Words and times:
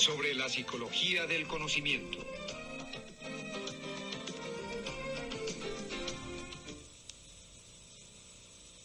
sobre 0.00 0.32
la 0.32 0.48
psicología 0.48 1.26
del 1.26 1.46
conocimiento. 1.46 2.18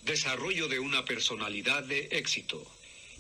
Desarrollo 0.04 0.68
de 0.68 0.80
una 0.80 1.06
personalidad 1.06 1.84
de 1.84 2.10
éxito. 2.12 2.62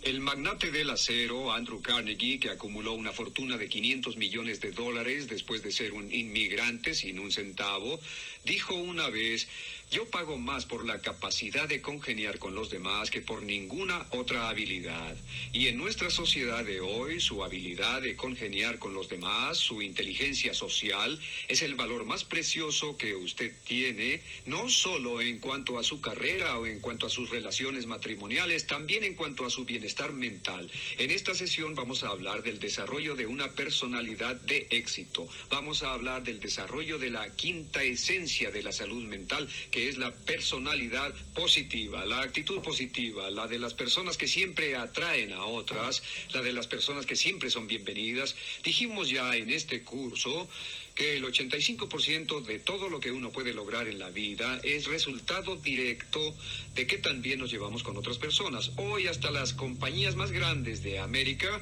El 0.02 0.20
magnate 0.20 0.72
del 0.72 0.90
acero, 0.90 1.54
Andrew 1.54 1.82
Carnegie, 1.82 2.38
que 2.38 2.50
acumuló 2.50 2.94
una 2.94 3.14
fortuna 3.14 3.58
de 3.58 3.70
500 3.70 4.18
millones 4.18 4.60
de 4.60 4.72
dólares 4.72 5.28
después 5.30 5.64
de 5.64 5.72
ser 5.72 5.94
un 5.94 6.14
inmigrante 6.14 6.94
sin 6.94 7.18
un 7.18 7.32
centavo, 7.32 8.00
dijo 8.44 8.76
una 8.76 9.10
vez, 9.10 9.48
yo 9.92 10.06
pago 10.10 10.38
más 10.38 10.66
por 10.66 10.86
la 10.86 11.00
capacidad 11.00 11.68
de 11.68 11.82
congeniar 11.82 12.40
con 12.40 12.56
los 12.56 12.70
demás 12.70 13.12
que 13.12 13.22
por 13.22 13.44
ninguna 13.44 14.06
otra 14.12 14.50
habilidad. 14.50 15.16
Y 15.54 15.68
en 15.68 15.78
nuestra 15.78 16.10
sociedad 16.10 16.66
de 16.66 16.82
hoy, 16.82 17.20
su 17.20 17.44
habilidad 17.44 18.02
de 18.02 18.16
congeniar 18.16 18.80
con 18.80 18.94
los 18.94 19.10
demás, 19.10 19.58
su 19.58 19.82
inteligencia 19.82 20.54
social, 20.54 21.20
es 21.48 21.62
el 21.62 21.76
valor 21.76 22.06
más 22.06 22.24
precioso 22.24 22.98
que 22.98 23.16
usted 23.16 23.54
tiene, 23.66 24.22
no 24.46 24.70
solo 24.70 25.22
en 25.22 25.40
cuanto 25.40 25.80
a 25.80 25.84
su 25.84 26.02
carrera 26.02 26.58
o 26.58 26.66
en 26.66 26.80
cuanto 26.80 27.08
a 27.08 27.10
sus 27.10 27.30
relaciones 27.30 27.86
matrimoniales, 27.86 28.68
también 28.68 29.04
en 29.04 29.16
cuanto 29.16 29.46
a 29.46 29.50
su 29.50 29.66
bienestar 29.66 30.12
mental. 30.12 30.70
En 30.98 31.12
esta 31.12 31.34
sesión 31.34 31.76
vamos 31.76 32.04
a 32.04 32.10
hablar 32.10 32.44
del 32.44 32.60
desarrollo 32.60 33.16
de 33.16 33.28
una 33.28 33.52
personalidad 33.52 34.36
de 34.36 34.68
éxito. 34.72 35.28
Vamos 35.50 35.84
a 35.84 35.94
hablar 35.94 36.24
del 36.24 36.40
desarrollo 36.40 36.98
de 36.98 37.12
la 37.12 37.30
quinta 37.36 37.84
esencia 37.84 38.52
de 38.52 38.64
la 38.64 38.72
salud 38.72 39.04
mental, 39.04 39.48
que 39.76 39.90
es 39.90 39.98
la 39.98 40.16
personalidad 40.16 41.14
positiva, 41.34 42.06
la 42.06 42.22
actitud 42.22 42.62
positiva, 42.62 43.30
la 43.30 43.46
de 43.46 43.60
las 43.60 43.74
personas 43.74 44.16
que 44.16 44.26
siempre 44.26 44.74
atraen 44.78 45.34
a 45.34 45.44
otras, 45.44 46.02
la 46.34 46.42
de 46.42 46.54
las 46.54 46.66
personas 46.66 47.06
que 47.06 47.18
siempre 47.18 47.50
son 47.50 47.68
bienvenidas. 47.68 48.38
Dijimos 48.64 49.10
ya 49.10 49.36
en 49.36 49.50
este 49.50 49.84
curso 49.84 50.48
que 50.96 51.18
el 51.18 51.26
85% 51.26 52.46
de 52.46 52.60
todo 52.60 52.88
lo 52.88 53.02
que 53.02 53.12
uno 53.12 53.34
puede 53.34 53.54
lograr 53.54 53.90
en 53.90 54.00
la 54.00 54.10
vida 54.12 54.62
es 54.64 54.86
resultado 54.86 55.58
directo 55.58 56.34
de 56.74 56.88
que 56.88 56.98
también 56.98 57.40
nos 57.40 57.52
llevamos 57.52 57.84
con 57.84 57.98
otras 57.98 58.18
personas. 58.18 58.72
Hoy 58.78 59.08
hasta 59.08 59.30
las 59.30 59.52
compañías 59.52 60.16
más 60.16 60.32
grandes 60.32 60.84
de 60.84 61.00
América 61.00 61.62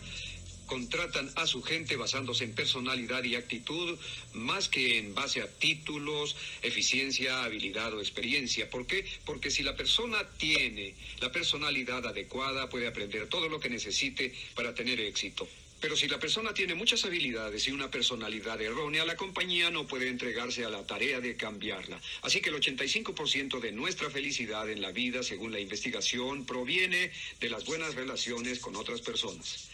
contratan 0.74 1.30
a 1.36 1.46
su 1.46 1.62
gente 1.62 1.98
basándose 1.98 2.46
en 2.46 2.56
personalidad 2.56 3.24
y 3.24 3.36
actitud 3.36 3.96
más 4.34 4.70
que 4.70 4.98
en 4.98 5.14
base 5.14 5.40
a 5.40 5.48
títulos, 5.48 6.36
eficiencia, 6.64 7.44
habilidad 7.44 7.94
o 7.94 8.00
experiencia. 8.00 8.68
¿Por 8.72 8.88
qué? 8.88 9.06
Porque 9.24 9.52
si 9.52 9.62
la 9.62 9.76
persona 9.76 10.18
tiene 10.40 10.96
la 11.22 11.32
personalidad 11.32 12.08
adecuada, 12.08 12.70
puede 12.70 12.88
aprender 12.88 13.30
todo 13.30 13.50
lo 13.50 13.60
que 13.60 13.70
necesite 13.70 14.34
para 14.56 14.74
tener 14.74 15.00
éxito. 15.00 15.48
Pero 15.80 15.96
si 15.96 16.08
la 16.08 16.18
persona 16.18 16.56
tiene 16.56 16.74
muchas 16.74 17.06
habilidades 17.06 17.68
y 17.68 17.72
una 17.72 17.92
personalidad 17.92 18.60
errónea, 18.60 19.06
la 19.06 19.16
compañía 19.16 19.70
no 19.70 19.86
puede 19.86 20.08
entregarse 20.08 20.66
a 20.66 20.70
la 20.70 20.88
tarea 20.88 21.20
de 21.20 21.36
cambiarla. 21.36 22.02
Así 22.24 22.42
que 22.42 22.50
el 22.50 22.56
85% 22.56 23.60
de 23.60 23.74
nuestra 23.74 24.10
felicidad 24.10 24.68
en 24.72 24.82
la 24.82 24.92
vida, 24.92 25.22
según 25.22 25.52
la 25.52 25.60
investigación, 25.60 26.48
proviene 26.48 27.12
de 27.40 27.50
las 27.50 27.66
buenas 27.66 27.94
relaciones 27.94 28.58
con 28.58 28.76
otras 28.76 29.02
personas. 29.02 29.70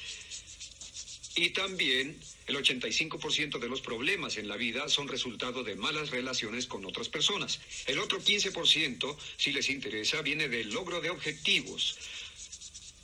Y 1.36 1.52
también 1.52 2.18
el 2.48 2.56
85% 2.56 3.60
de 3.60 3.70
los 3.70 3.82
problemas 3.82 4.38
en 4.38 4.48
la 4.48 4.58
vida 4.58 4.90
son 4.90 5.08
resultado 5.08 5.64
de 5.64 5.76
malas 5.76 6.10
relaciones 6.10 6.66
con 6.66 6.86
otras 6.86 7.10
personas. 7.10 7.60
El 7.86 8.00
otro 8.00 8.20
15%, 8.20 9.18
si 9.38 9.52
les 9.52 9.70
interesa, 9.70 10.22
viene 10.22 10.50
del 10.50 10.72
logro 10.72 11.02
de 11.02 11.12
objetivos. 11.12 11.98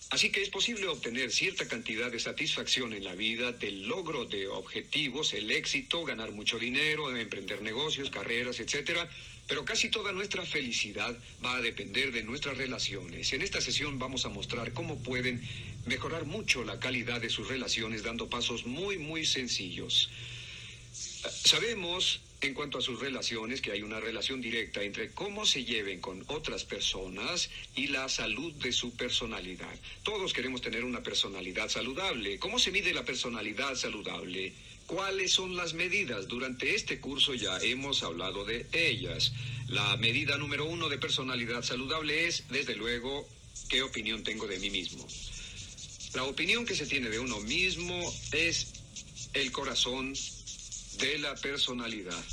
Así 0.09 0.31
que 0.31 0.41
es 0.41 0.49
posible 0.49 0.87
obtener 0.87 1.31
cierta 1.31 1.67
cantidad 1.67 2.11
de 2.11 2.19
satisfacción 2.19 2.93
en 2.93 3.03
la 3.03 3.15
vida 3.15 3.51
del 3.51 3.87
logro 3.87 4.25
de 4.25 4.47
objetivos, 4.47 5.33
el 5.33 5.51
éxito, 5.51 6.05
ganar 6.05 6.31
mucho 6.31 6.59
dinero, 6.59 7.15
emprender 7.15 7.61
negocios, 7.61 8.11
carreras, 8.11 8.59
etcétera, 8.59 9.09
pero 9.47 9.63
casi 9.65 9.89
toda 9.89 10.11
nuestra 10.11 10.45
felicidad 10.45 11.15
va 11.43 11.55
a 11.55 11.61
depender 11.61 12.11
de 12.11 12.23
nuestras 12.23 12.57
relaciones. 12.57 13.31
En 13.33 13.41
esta 13.41 13.61
sesión 13.61 13.99
vamos 13.99 14.25
a 14.25 14.29
mostrar 14.29 14.73
cómo 14.73 14.97
pueden 15.03 15.41
mejorar 15.85 16.25
mucho 16.25 16.63
la 16.63 16.79
calidad 16.79 17.21
de 17.21 17.29
sus 17.29 17.47
relaciones 17.47 18.03
dando 18.03 18.29
pasos 18.29 18.65
muy, 18.65 18.97
muy 18.97 19.25
sencillos. 19.25 20.09
Sabemos 21.43 22.21
en 22.41 22.53
cuanto 22.53 22.77
a 22.77 22.81
sus 22.81 22.99
relaciones 22.99 23.61
que 23.61 23.71
hay 23.71 23.81
una 23.81 23.99
relación 23.99 24.41
directa 24.41 24.83
entre 24.83 25.11
cómo 25.11 25.45
se 25.45 25.63
lleven 25.63 25.99
con 25.99 26.23
otras 26.27 26.63
personas 26.65 27.49
y 27.75 27.87
la 27.87 28.07
salud 28.09 28.53
de 28.55 28.71
su 28.71 28.95
personalidad. 28.95 29.73
Todos 30.03 30.33
queremos 30.33 30.61
tener 30.61 30.83
una 30.83 31.01
personalidad 31.01 31.69
saludable. 31.69 32.37
¿Cómo 32.39 32.59
se 32.59 32.71
mide 32.71 32.93
la 32.93 33.05
personalidad 33.05 33.75
saludable? 33.75 34.53
¿Cuáles 34.87 35.33
son 35.33 35.55
las 35.55 35.73
medidas? 35.73 36.27
Durante 36.27 36.75
este 36.75 36.99
curso 36.99 37.33
ya 37.33 37.57
hemos 37.59 38.03
hablado 38.03 38.45
de 38.45 38.67
ellas. 38.71 39.33
La 39.67 39.97
medida 39.97 40.37
número 40.37 40.65
uno 40.65 40.89
de 40.89 40.99
personalidad 40.99 41.63
saludable 41.63 42.27
es, 42.27 42.43
desde 42.49 42.75
luego, 42.75 43.27
qué 43.67 43.81
opinión 43.81 44.23
tengo 44.23 44.45
de 44.45 44.59
mí 44.59 44.69
mismo. 44.69 45.07
La 46.13 46.23
opinión 46.23 46.65
que 46.65 46.75
se 46.75 46.85
tiene 46.85 47.09
de 47.09 47.17
uno 47.17 47.39
mismo 47.39 48.13
es 48.31 48.73
el 49.33 49.51
corazón 49.51 50.13
de 50.99 51.17
la 51.17 51.33
personalidad. 51.35 52.23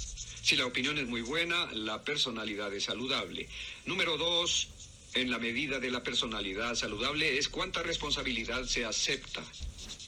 Si 0.43 0.55
la 0.55 0.67
opinión 0.67 0.99
es 0.99 1.09
muy 1.09 1.23
buena, 1.23 1.73
la 1.73 2.03
personalidad 2.05 2.73
es 2.75 2.85
saludable. 2.85 3.49
Número 3.87 4.19
dos, 4.19 4.69
en 5.15 5.31
la 5.31 5.39
medida 5.39 5.81
de 5.81 5.91
la 5.91 6.03
personalidad 6.03 6.75
saludable 6.75 7.39
es 7.39 7.49
cuánta 7.49 7.83
responsabilidad 7.83 8.65
se 8.65 8.85
acepta. 8.85 9.43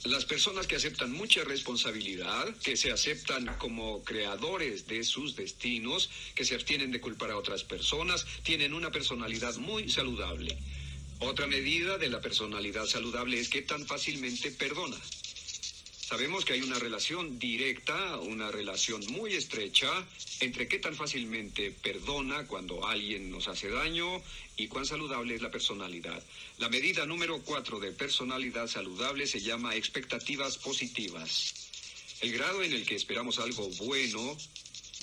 Las 0.05 0.27
personas 0.27 0.67
que 0.67 0.77
aceptan 0.77 1.13
mucha 1.13 1.45
responsabilidad, 1.45 2.55
que 2.63 2.77
se 2.77 2.93
aceptan 2.93 3.47
como 3.57 4.05
creadores 4.05 4.87
de 4.87 5.03
sus 5.03 5.35
destinos, 5.35 6.11
que 6.35 6.45
se 6.45 6.55
abstienen 6.55 6.91
de 6.91 7.01
culpar 7.01 7.31
a 7.31 7.39
otras 7.39 7.65
personas, 7.65 8.27
tienen 8.43 8.75
una 8.75 8.91
personalidad 8.91 9.57
muy 9.57 9.89
saludable. 9.89 10.59
Otra 11.21 11.47
medida 11.47 11.97
de 11.97 12.11
la 12.11 12.21
personalidad 12.21 12.85
saludable 12.85 13.41
es 13.41 13.49
que 13.49 13.63
tan 13.63 13.87
fácilmente 13.87 14.51
perdona. 14.51 14.99
Sabemos 16.15 16.45
que 16.45 16.53
hay 16.53 16.61
una 16.61 16.79
relación 16.79 17.41
directa, 17.41 18.19
una 18.19 18.49
relación 18.53 19.05
muy 19.09 19.35
estrecha 19.35 19.89
entre 20.39 20.69
qué 20.69 20.79
tan 20.79 20.95
fácilmente 20.95 21.73
perdona 21.73 22.47
cuando 22.47 22.87
alguien 22.87 23.33
nos 23.33 23.49
hace 23.49 23.69
daño 23.69 24.23
y 24.57 24.69
cuán 24.69 24.87
saludable 24.87 25.35
es 25.35 25.43
la 25.43 25.51
personalidad. 25.51 26.23
La 26.59 26.69
medida 26.69 27.05
número 27.05 27.43
cuatro 27.43 27.81
de 27.81 27.91
personalidad 27.91 28.69
saludable 28.69 29.27
se 29.27 29.41
llama 29.41 29.75
expectativas 29.75 30.57
positivas. 30.57 31.53
El 32.21 32.33
grado 32.33 32.63
en 32.63 32.75
el 32.75 32.87
que 32.87 32.95
esperamos 32.95 33.41
algo 33.41 33.69
bueno 33.71 34.37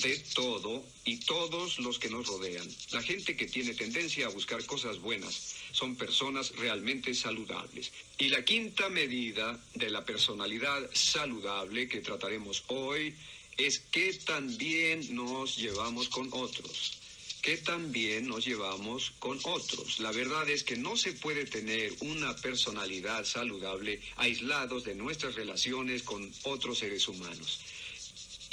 de 0.04 0.18
todo 0.34 0.82
y 1.04 1.18
todos 1.18 1.80
los 1.80 2.00
que 2.00 2.10
nos 2.10 2.26
rodean. 2.26 2.74
La 2.92 3.04
gente 3.04 3.36
que 3.36 3.48
tiene 3.48 3.74
tendencia 3.74 4.28
a 4.28 4.30
buscar 4.30 4.66
cosas 4.66 5.00
buenas 5.00 5.58
son 5.82 5.96
personas 5.96 6.52
realmente 6.58 7.12
saludables. 7.16 7.92
Y 8.20 8.30
la 8.30 8.46
quinta 8.46 8.88
medida 8.90 9.60
de 9.74 9.90
la 9.90 10.06
personalidad 10.06 10.80
saludable 10.94 11.88
que 11.88 12.02
trataremos 12.02 12.64
hoy 12.68 13.16
es 13.58 13.80
que 13.80 14.14
también 14.14 15.16
nos 15.16 15.58
llevamos 15.58 16.08
con 16.10 16.30
otros 16.34 17.00
que 17.42 17.58
también 17.58 18.28
nos 18.28 18.46
llevamos 18.46 19.14
con 19.18 19.40
otros. 19.46 20.00
La 20.00 20.12
verdad 20.12 20.48
es 20.48 20.64
que 20.64 20.78
no 20.78 20.96
se 20.96 21.14
puede 21.14 21.46
tener 21.46 21.92
una 22.02 22.36
personalidad 22.36 23.26
saludable 23.26 24.00
aislados 24.18 24.84
de 24.84 24.94
nuestras 24.94 25.34
relaciones 25.34 26.04
con 26.04 26.32
otros 26.44 26.78
seres 26.78 27.08
humanos. 27.08 27.60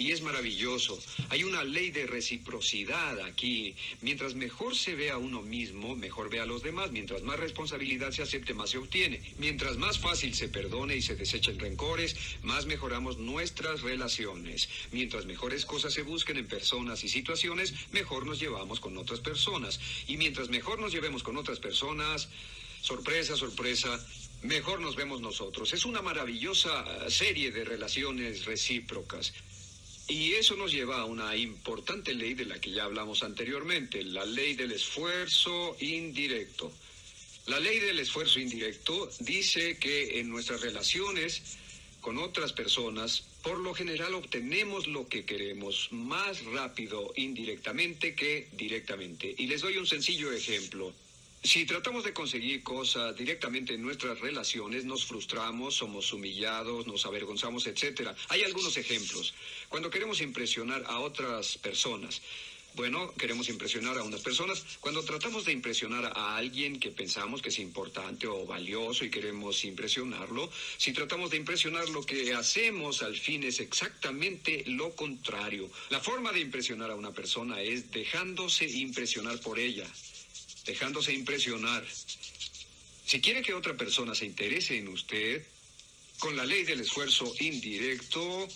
Y 0.00 0.12
es 0.12 0.22
maravilloso. 0.22 0.96
Hay 1.28 1.42
una 1.42 1.64
ley 1.64 1.90
de 1.90 2.06
reciprocidad 2.06 3.20
aquí. 3.22 3.74
Mientras 4.00 4.36
mejor 4.36 4.76
se 4.76 4.94
ve 4.94 5.10
a 5.10 5.18
uno 5.18 5.42
mismo, 5.42 5.96
mejor 5.96 6.30
ve 6.30 6.38
a 6.38 6.46
los 6.46 6.62
demás. 6.62 6.92
Mientras 6.92 7.22
más 7.22 7.40
responsabilidad 7.40 8.12
se 8.12 8.22
acepte, 8.22 8.54
más 8.54 8.70
se 8.70 8.78
obtiene. 8.78 9.20
Mientras 9.38 9.76
más 9.76 9.98
fácil 9.98 10.34
se 10.34 10.48
perdone 10.48 10.94
y 10.94 11.02
se 11.02 11.16
desechen 11.16 11.58
rencores, 11.58 12.14
más 12.42 12.66
mejoramos 12.66 13.18
nuestras 13.18 13.82
relaciones. 13.82 14.68
Mientras 14.92 15.26
mejores 15.26 15.66
cosas 15.66 15.92
se 15.92 16.02
busquen 16.02 16.36
en 16.36 16.46
personas 16.46 17.02
y 17.02 17.08
situaciones, 17.08 17.74
mejor 17.90 18.24
nos 18.24 18.38
llevamos 18.38 18.78
con 18.78 18.96
otras 18.98 19.18
personas. 19.18 19.80
Y 20.06 20.16
mientras 20.16 20.48
mejor 20.48 20.78
nos 20.78 20.92
llevemos 20.92 21.24
con 21.24 21.36
otras 21.36 21.58
personas, 21.58 22.28
sorpresa, 22.82 23.36
sorpresa, 23.36 23.98
mejor 24.42 24.80
nos 24.80 24.94
vemos 24.94 25.20
nosotros. 25.20 25.72
Es 25.72 25.84
una 25.84 26.02
maravillosa 26.02 27.10
serie 27.10 27.50
de 27.50 27.64
relaciones 27.64 28.44
recíprocas. 28.44 29.32
Y 30.08 30.32
eso 30.32 30.56
nos 30.56 30.72
lleva 30.72 31.00
a 31.00 31.04
una 31.04 31.36
importante 31.36 32.14
ley 32.14 32.32
de 32.32 32.46
la 32.46 32.58
que 32.58 32.70
ya 32.70 32.84
hablamos 32.84 33.22
anteriormente, 33.22 34.02
la 34.02 34.24
ley 34.24 34.54
del 34.54 34.72
esfuerzo 34.72 35.76
indirecto. 35.80 36.72
La 37.46 37.60
ley 37.60 37.78
del 37.78 37.98
esfuerzo 37.98 38.40
indirecto 38.40 39.10
dice 39.20 39.78
que 39.78 40.18
en 40.20 40.30
nuestras 40.30 40.62
relaciones 40.62 41.42
con 42.00 42.18
otras 42.18 42.52
personas, 42.52 43.22
por 43.42 43.58
lo 43.58 43.74
general 43.74 44.14
obtenemos 44.14 44.86
lo 44.86 45.08
que 45.08 45.26
queremos 45.26 45.88
más 45.90 46.42
rápido 46.44 47.12
indirectamente 47.16 48.14
que 48.14 48.48
directamente. 48.52 49.34
Y 49.36 49.46
les 49.46 49.60
doy 49.60 49.76
un 49.76 49.86
sencillo 49.86 50.32
ejemplo. 50.32 50.94
Si 51.42 51.64
tratamos 51.64 52.02
de 52.02 52.12
conseguir 52.12 52.64
cosas 52.64 53.16
directamente 53.16 53.72
en 53.72 53.82
nuestras 53.82 54.18
relaciones, 54.20 54.84
nos 54.84 55.06
frustramos, 55.06 55.76
somos 55.76 56.12
humillados, 56.12 56.86
nos 56.86 57.06
avergonzamos, 57.06 57.66
etc. 57.68 58.10
Hay 58.28 58.42
algunos 58.42 58.76
ejemplos. 58.76 59.34
Cuando 59.68 59.88
queremos 59.88 60.20
impresionar 60.20 60.84
a 60.88 60.98
otras 60.98 61.56
personas, 61.58 62.20
bueno, 62.74 63.14
queremos 63.14 63.48
impresionar 63.48 63.98
a 63.98 64.02
unas 64.02 64.20
personas. 64.20 64.64
Cuando 64.80 65.04
tratamos 65.04 65.44
de 65.44 65.52
impresionar 65.52 66.12
a 66.14 66.36
alguien 66.36 66.80
que 66.80 66.90
pensamos 66.90 67.40
que 67.40 67.48
es 67.50 67.58
importante 67.60 68.26
o 68.26 68.44
valioso 68.44 69.04
y 69.04 69.10
queremos 69.10 69.64
impresionarlo, 69.64 70.50
si 70.76 70.92
tratamos 70.92 71.30
de 71.30 71.36
impresionar 71.36 71.88
lo 71.88 72.02
que 72.02 72.34
hacemos 72.34 73.02
al 73.02 73.16
fin 73.16 73.44
es 73.44 73.60
exactamente 73.60 74.64
lo 74.66 74.94
contrario. 74.94 75.70
La 75.90 76.00
forma 76.00 76.32
de 76.32 76.40
impresionar 76.40 76.90
a 76.90 76.96
una 76.96 77.12
persona 77.12 77.62
es 77.62 77.92
dejándose 77.92 78.66
impresionar 78.66 79.40
por 79.40 79.58
ella 79.58 79.86
dejándose 80.68 81.14
impresionar. 81.14 81.82
Si 83.06 83.22
quiere 83.22 83.40
que 83.40 83.54
otra 83.54 83.74
persona 83.74 84.14
se 84.14 84.26
interese 84.26 84.76
en 84.76 84.88
usted, 84.88 85.42
con 86.18 86.36
la 86.36 86.44
ley 86.44 86.64
del 86.64 86.80
esfuerzo 86.80 87.32
indirecto, 87.40 88.46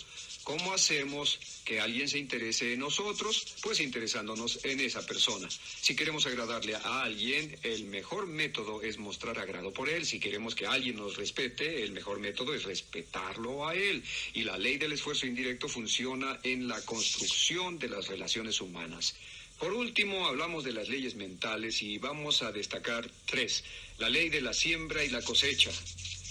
¿cómo 0.44 0.74
hacemos 0.74 1.40
que 1.64 1.80
alguien 1.80 2.08
se 2.08 2.18
interese 2.18 2.74
en 2.74 2.80
nosotros? 2.80 3.54
Pues 3.62 3.80
interesándonos 3.80 4.62
en 4.64 4.80
esa 4.80 5.06
persona. 5.06 5.48
Si 5.80 5.96
queremos 5.96 6.26
agradarle 6.26 6.74
a 6.74 7.02
alguien, 7.02 7.56
el 7.62 7.84
mejor 7.84 8.26
método 8.26 8.82
es 8.82 8.98
mostrar 8.98 9.38
agrado 9.38 9.72
por 9.72 9.88
él. 9.88 10.04
Si 10.04 10.20
queremos 10.20 10.54
que 10.54 10.66
alguien 10.66 10.96
nos 10.96 11.16
respete, 11.16 11.82
el 11.82 11.92
mejor 11.92 12.18
método 12.18 12.52
es 12.52 12.64
respetarlo 12.64 13.66
a 13.66 13.74
él. 13.74 14.04
Y 14.34 14.44
la 14.44 14.58
ley 14.58 14.76
del 14.76 14.92
esfuerzo 14.92 15.26
indirecto 15.26 15.66
funciona 15.66 16.40
en 16.42 16.68
la 16.68 16.82
construcción 16.82 17.78
de 17.78 17.88
las 17.88 18.08
relaciones 18.08 18.60
humanas. 18.60 19.14
Por 19.62 19.74
último, 19.74 20.26
hablamos 20.26 20.64
de 20.64 20.72
las 20.72 20.88
leyes 20.88 21.14
mentales 21.14 21.82
y 21.82 21.96
vamos 21.96 22.42
a 22.42 22.50
destacar 22.50 23.08
tres. 23.26 23.62
La 23.98 24.10
ley 24.10 24.28
de 24.28 24.40
la 24.40 24.52
siembra 24.52 25.04
y 25.04 25.08
la 25.08 25.22
cosecha. 25.22 25.70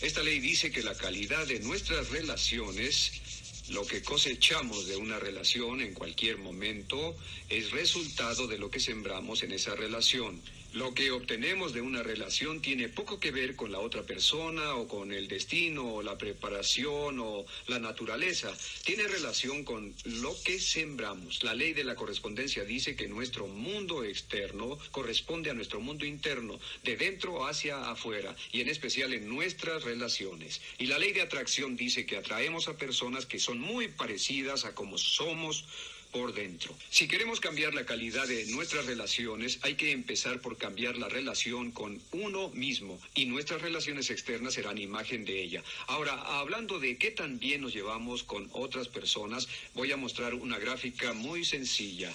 Esta 0.02 0.22
ley 0.22 0.42
dice 0.42 0.70
que 0.70 0.84
la 0.84 0.98
calidad 0.98 1.48
de 1.48 1.62
nuestras 1.62 2.10
relaciones, 2.10 3.64
lo 3.70 3.88
que 3.88 4.04
cosechamos 4.04 4.86
de 4.86 4.98
una 4.98 5.18
relación 5.18 5.80
en 5.80 5.94
cualquier 5.94 6.40
momento, 6.40 7.16
es 7.48 7.72
resultado 7.72 8.48
de 8.48 8.58
lo 8.58 8.70
que 8.70 8.82
sembramos 8.82 9.44
en 9.44 9.54
esa 9.54 9.76
relación. 9.76 10.42
Lo 10.74 10.94
que 10.94 11.12
obtenemos 11.12 11.74
de 11.74 11.82
una 11.82 12.02
relación 12.02 12.62
tiene 12.62 12.88
poco 12.88 13.20
que 13.20 13.32
ver 13.32 13.58
con 13.58 13.74
la 13.74 13.80
otra 13.80 14.04
persona 14.04 14.76
o 14.76 14.88
con 14.88 15.12
el 15.12 15.28
destino 15.28 15.96
o 15.96 16.02
la 16.02 16.18
preparación 16.18 17.20
o 17.20 17.46
la 17.68 17.78
naturaleza. 17.78 18.56
Tiene 18.86 19.04
relación 19.04 19.66
con 19.66 19.94
lo 20.06 20.34
que 20.44 20.60
sembramos. 20.60 21.44
La 21.44 21.54
ley 21.56 21.74
de 21.74 21.84
la 21.84 21.96
correspondencia 21.96 22.64
dice 22.64 22.96
que 22.96 23.10
nuestro 23.10 23.48
mundo 23.48 24.06
externo 24.06 24.80
corresponde 24.92 25.50
a 25.50 25.54
nuestro 25.54 25.82
mundo 25.82 26.06
interno, 26.06 26.58
de 26.84 26.96
dentro 26.96 27.46
hacia 27.46 27.92
afuera, 27.92 28.34
y 28.54 28.62
en 28.62 28.70
especial 28.70 29.14
en 29.14 29.28
nuestras 29.28 29.84
relaciones. 29.84 30.62
Y 30.80 30.86
la 30.86 31.00
ley 31.00 31.12
de 31.12 31.22
atracción 31.22 31.76
dice 31.76 32.06
que 32.06 32.16
atraemos 32.16 32.70
a 32.70 32.78
personas 32.78 33.26
que 33.26 33.40
son 33.40 33.60
muy 33.60 33.90
parecidas 33.90 34.64
a 34.64 34.74
como 34.74 34.98
somos 34.98 35.66
por 36.12 36.34
dentro. 36.34 36.76
Si 36.90 37.08
queremos 37.08 37.40
cambiar 37.40 37.74
la 37.74 37.86
calidad 37.86 38.28
de 38.28 38.46
nuestras 38.48 38.86
relaciones, 38.86 39.60
hay 39.62 39.76
que 39.76 39.92
empezar 39.92 40.42
por 40.42 40.58
cambiar 40.58 40.98
la 40.98 41.10
relación 41.10 41.72
con 41.72 42.02
uno 42.12 42.50
mismo 42.50 43.00
y 43.16 43.26
nuestras 43.26 43.62
relaciones 43.62 44.10
externas 44.10 44.54
serán 44.54 44.78
imagen 44.78 45.26
de 45.26 45.42
ella. 45.42 45.64
Ahora, 45.88 46.14
hablando 46.40 46.80
de 46.80 46.98
qué 46.98 47.12
tan 47.12 47.40
bien 47.40 47.62
nos 47.62 47.74
llevamos 47.74 48.24
con 48.24 48.50
otras 48.52 48.88
personas, 48.88 49.48
voy 49.74 49.92
a 49.92 49.98
mostrar 49.98 50.34
una 50.34 50.60
gráfica 50.60 51.14
muy 51.14 51.46
sencilla. 51.46 52.12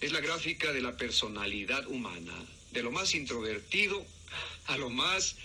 Es 0.00 0.12
la 0.12 0.20
gráfica 0.20 0.72
de 0.72 0.80
la 0.80 0.96
personalidad 0.96 1.86
humana, 1.88 2.34
de 2.72 2.82
lo 2.82 2.92
más 2.92 3.14
introvertido 3.14 4.06
a 4.66 4.76
lo 4.76 4.90
más 4.90 5.36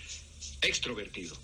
extrovertido 0.62 1.36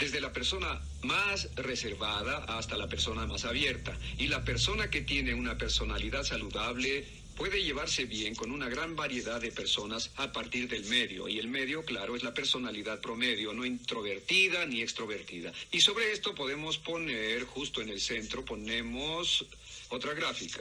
desde 0.00 0.20
la 0.20 0.32
persona 0.32 0.80
más 1.02 1.54
reservada 1.56 2.38
hasta 2.44 2.76
la 2.78 2.88
persona 2.88 3.26
más 3.26 3.44
abierta. 3.44 3.96
Y 4.18 4.28
la 4.28 4.42
persona 4.42 4.88
que 4.88 5.02
tiene 5.02 5.34
una 5.34 5.58
personalidad 5.58 6.24
saludable 6.24 7.04
puede 7.36 7.62
llevarse 7.62 8.06
bien 8.06 8.34
con 8.34 8.50
una 8.50 8.68
gran 8.68 8.96
variedad 8.96 9.40
de 9.40 9.52
personas 9.52 10.10
a 10.16 10.32
partir 10.32 10.68
del 10.68 10.84
medio. 10.86 11.28
Y 11.28 11.38
el 11.38 11.48
medio, 11.48 11.84
claro, 11.84 12.16
es 12.16 12.22
la 12.22 12.32
personalidad 12.32 13.00
promedio, 13.00 13.52
no 13.52 13.64
introvertida 13.64 14.64
ni 14.64 14.80
extrovertida. 14.80 15.52
Y 15.70 15.82
sobre 15.82 16.12
esto 16.12 16.34
podemos 16.34 16.78
poner, 16.78 17.44
justo 17.44 17.82
en 17.82 17.90
el 17.90 18.00
centro, 18.00 18.42
ponemos 18.44 19.44
otra 19.90 20.14
gráfica. 20.14 20.60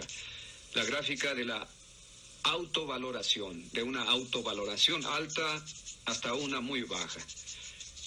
La 0.74 0.84
gráfica 0.84 1.34
de 1.34 1.46
la 1.46 1.68
autovaloración, 2.44 3.70
de 3.72 3.84
una 3.84 4.04
autovaloración 4.04 5.06
alta 5.06 5.66
hasta 6.06 6.34
una 6.34 6.60
muy 6.60 6.84
baja. 6.84 7.20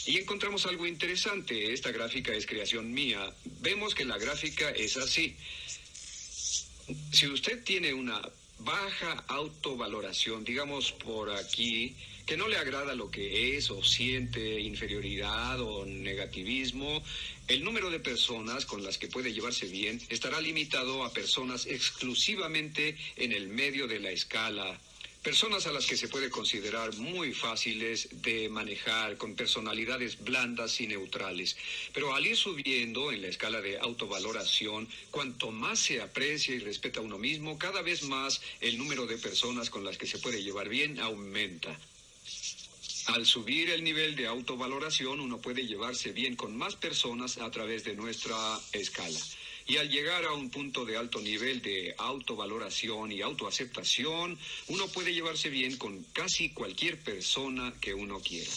Y 0.06 0.18
encontramos 0.18 0.66
algo 0.66 0.86
interesante. 0.86 1.72
Esta 1.72 1.92
gráfica 1.92 2.34
es 2.34 2.46
creación 2.46 2.92
mía. 2.92 3.32
Vemos 3.60 3.94
que 3.94 4.04
la 4.04 4.18
gráfica 4.18 4.70
es 4.70 4.96
así. 4.96 5.36
Si 7.12 7.28
usted 7.28 7.62
tiene 7.62 7.94
una 7.94 8.20
baja 8.58 9.24
autovaloración, 9.28 10.44
digamos 10.44 10.92
por 10.92 11.30
aquí, 11.30 11.94
que 12.26 12.36
no 12.36 12.48
le 12.48 12.56
agrada 12.56 12.94
lo 12.94 13.10
que 13.10 13.56
es 13.56 13.70
o 13.70 13.82
siente 13.82 14.60
inferioridad 14.60 15.60
o 15.60 15.84
negativismo, 15.84 17.02
el 17.48 17.64
número 17.64 17.90
de 17.90 18.00
personas 18.00 18.66
con 18.66 18.82
las 18.84 18.98
que 18.98 19.08
puede 19.08 19.32
llevarse 19.32 19.66
bien 19.66 20.00
estará 20.08 20.40
limitado 20.40 21.04
a 21.04 21.12
personas 21.12 21.66
exclusivamente 21.66 22.96
en 23.16 23.32
el 23.32 23.48
medio 23.48 23.86
de 23.86 24.00
la 24.00 24.10
escala 24.10 24.80
Personas 25.22 25.68
a 25.68 25.72
las 25.72 25.86
que 25.86 25.96
se 25.96 26.08
puede 26.08 26.30
considerar 26.30 26.96
muy 26.96 27.32
fáciles 27.32 28.08
de 28.22 28.48
manejar, 28.48 29.16
con 29.16 29.36
personalidades 29.36 30.18
blandas 30.24 30.80
y 30.80 30.88
neutrales. 30.88 31.56
Pero 31.94 32.12
al 32.12 32.26
ir 32.26 32.36
subiendo 32.36 33.12
en 33.12 33.22
la 33.22 33.28
escala 33.28 33.60
de 33.60 33.78
autovaloración, 33.78 34.88
cuanto 35.12 35.52
más 35.52 35.78
se 35.78 36.00
aprecia 36.00 36.56
y 36.56 36.58
respeta 36.58 36.98
a 36.98 37.04
uno 37.04 37.18
mismo, 37.18 37.56
cada 37.56 37.82
vez 37.82 38.02
más 38.02 38.40
el 38.60 38.76
número 38.78 39.06
de 39.06 39.16
personas 39.16 39.70
con 39.70 39.84
las 39.84 39.96
que 39.96 40.08
se 40.08 40.18
puede 40.18 40.42
llevar 40.42 40.68
bien 40.68 40.98
aumenta. 40.98 41.78
Al 43.06 43.24
subir 43.24 43.70
el 43.70 43.84
nivel 43.84 44.16
de 44.16 44.26
autovaloración, 44.26 45.20
uno 45.20 45.40
puede 45.40 45.64
llevarse 45.64 46.10
bien 46.10 46.34
con 46.34 46.56
más 46.56 46.74
personas 46.74 47.38
a 47.38 47.48
través 47.52 47.84
de 47.84 47.94
nuestra 47.94 48.36
escala. 48.72 49.20
Y 49.66 49.76
al 49.76 49.90
llegar 49.90 50.24
a 50.24 50.32
un 50.32 50.50
punto 50.50 50.84
de 50.84 50.96
alto 50.96 51.20
nivel 51.20 51.62
de 51.62 51.94
autovaloración 51.98 53.12
y 53.12 53.22
autoaceptación, 53.22 54.38
uno 54.68 54.88
puede 54.88 55.14
llevarse 55.14 55.48
bien 55.48 55.76
con 55.76 56.02
casi 56.12 56.50
cualquier 56.50 56.98
persona 56.98 57.72
que 57.80 57.94
uno 57.94 58.20
quiera. 58.20 58.50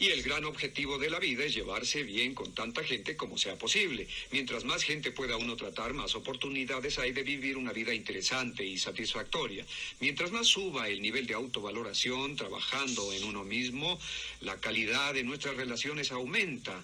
Y 0.00 0.08
el 0.08 0.22
gran 0.22 0.46
objetivo 0.46 0.96
de 0.96 1.10
la 1.10 1.18
vida 1.18 1.44
es 1.44 1.54
llevarse 1.54 2.02
bien 2.02 2.34
con 2.34 2.54
tanta 2.54 2.82
gente 2.82 3.18
como 3.18 3.36
sea 3.36 3.56
posible. 3.56 4.08
Mientras 4.30 4.64
más 4.64 4.82
gente 4.82 5.12
pueda 5.12 5.36
uno 5.36 5.56
tratar, 5.56 5.92
más 5.92 6.14
oportunidades 6.14 6.98
hay 6.98 7.12
de 7.12 7.22
vivir 7.22 7.58
una 7.58 7.74
vida 7.74 7.92
interesante 7.92 8.64
y 8.64 8.78
satisfactoria. 8.78 9.66
Mientras 10.00 10.32
más 10.32 10.46
suba 10.46 10.88
el 10.88 11.02
nivel 11.02 11.26
de 11.26 11.34
autovaloración, 11.34 12.34
trabajando 12.34 13.12
en 13.12 13.24
uno 13.24 13.44
mismo, 13.44 14.00
la 14.40 14.56
calidad 14.56 15.12
de 15.12 15.22
nuestras 15.22 15.56
relaciones 15.56 16.10
aumenta. 16.12 16.82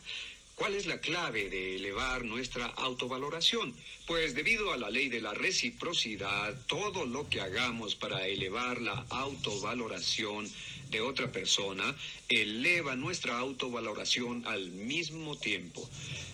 ¿Cuál 0.56 0.74
es 0.74 0.86
la 0.86 0.98
clave 1.02 1.50
de 1.50 1.76
elevar 1.76 2.24
nuestra 2.24 2.64
autovaloración? 2.64 3.74
Pues 4.06 4.34
debido 4.34 4.72
a 4.72 4.78
la 4.78 4.88
ley 4.88 5.10
de 5.10 5.20
la 5.20 5.34
reciprocidad, 5.34 6.54
todo 6.66 7.04
lo 7.04 7.28
que 7.28 7.42
hagamos 7.42 7.94
para 7.94 8.26
elevar 8.26 8.80
la 8.80 9.04
autovaloración 9.10 10.50
de 10.90 11.00
otra 11.00 11.30
persona 11.30 11.94
eleva 12.28 12.96
nuestra 12.96 13.38
autovaloración 13.38 14.46
al 14.46 14.70
mismo 14.70 15.36
tiempo. 15.36 15.88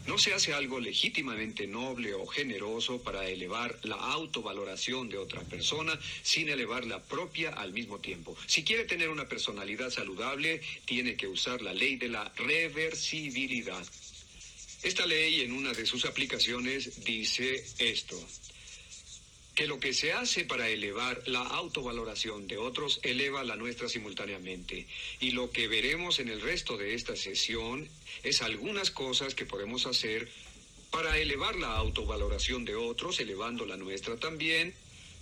No 0.07 0.19
se 0.19 0.35
hace 0.35 0.53
algo 0.53 0.81
legítimamente 0.81 1.67
noble 1.67 2.15
o 2.15 2.27
generoso 2.27 3.01
para 3.03 3.29
elevar 3.29 3.79
la 3.85 3.95
autovaloración 3.95 5.09
de 5.09 5.19
otra 5.19 5.43
persona 5.43 5.99
sin 6.23 6.49
elevar 6.49 6.85
la 6.87 7.01
propia 7.01 7.51
al 7.51 7.73
mismo 7.73 8.01
tiempo. 8.01 8.37
Si 8.47 8.65
quiere 8.65 8.85
tener 8.85 9.11
una 9.11 9.29
personalidad 9.29 9.91
saludable, 9.91 10.61
tiene 10.87 11.15
que 11.15 11.29
usar 11.29 11.63
la 11.63 11.73
ley 11.73 11.97
de 11.97 12.09
la 12.09 12.33
reversibilidad. 12.37 13.85
Esta 14.83 15.07
ley 15.07 15.43
en 15.43 15.53
una 15.53 15.73
de 15.73 15.87
sus 15.87 16.05
aplicaciones 16.05 17.05
dice 17.05 17.65
esto, 17.79 18.21
que 19.63 19.69
lo 19.69 19.79
que 19.79 19.95
se 19.95 20.13
hace 20.13 20.45
para 20.45 20.69
elevar 20.69 21.23
la 21.27 21.43
autovaloración 21.43 22.49
de 22.49 22.57
otros 22.57 22.99
eleva 23.05 23.45
la 23.45 23.55
nuestra 23.55 23.89
simultáneamente. 23.89 24.89
Y 25.21 25.31
lo 25.31 25.53
que 25.53 25.69
veremos 25.69 26.19
en 26.19 26.31
el 26.31 26.41
resto 26.41 26.77
de 26.77 26.95
esta 26.95 27.15
sesión 27.15 27.89
es 28.25 28.43
algunas 28.43 28.91
cosas 28.91 29.37
que 29.37 29.47
podemos 29.47 29.87
hacer 29.87 30.29
para 30.91 31.17
elevar 31.17 31.55
la 31.55 31.77
autovaloración 31.77 32.65
de 32.65 32.75
otros, 32.75 33.21
elevando 33.21 33.65
la 33.65 33.77
nuestra 33.77 34.17
también, 34.17 34.75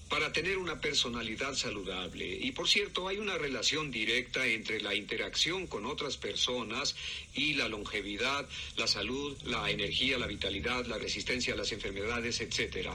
para 0.09 0.33
tener 0.33 0.57
una 0.57 0.81
personalidad 0.81 1.55
saludable. 1.55 2.27
Y 2.27 2.53
por 2.53 2.67
cierto, 2.67 3.09
hay 3.09 3.19
una 3.19 3.37
relación 3.37 3.91
directa 3.91 4.47
entre 4.47 4.81
la 4.81 4.95
interacción 4.95 5.67
con 5.67 5.85
otras 5.85 6.17
personas 6.17 6.97
y 7.35 7.53
la 7.53 7.69
longevidad, 7.69 8.49
la 8.79 8.87
salud, 8.87 9.37
la 9.45 9.71
energía, 9.71 10.17
la 10.17 10.27
vitalidad, 10.27 10.87
la 10.87 10.97
resistencia 10.97 11.53
a 11.53 11.59
las 11.59 11.73
enfermedades, 11.73 12.41
etc. 12.41 12.89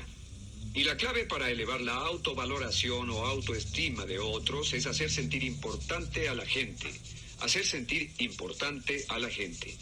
Y 0.75 0.84
la 0.84 0.98
clave 0.98 1.25
para 1.25 1.50
elevar 1.50 1.79
la 1.79 1.94
autovaloración 1.94 3.10
o 3.10 3.25
autoestima 3.25 4.05
de 4.05 4.20
otros 4.20 4.74
es 4.74 4.86
hacer 4.86 5.10
sentir 5.10 5.46
importante 5.46 6.27
a 6.27 6.36
la 6.36 6.46
gente. 6.46 6.91
Hacer 7.39 7.65
sentir 7.65 8.12
importante 8.20 9.05
a 9.08 9.17
la 9.17 9.29
gente. 9.29 9.74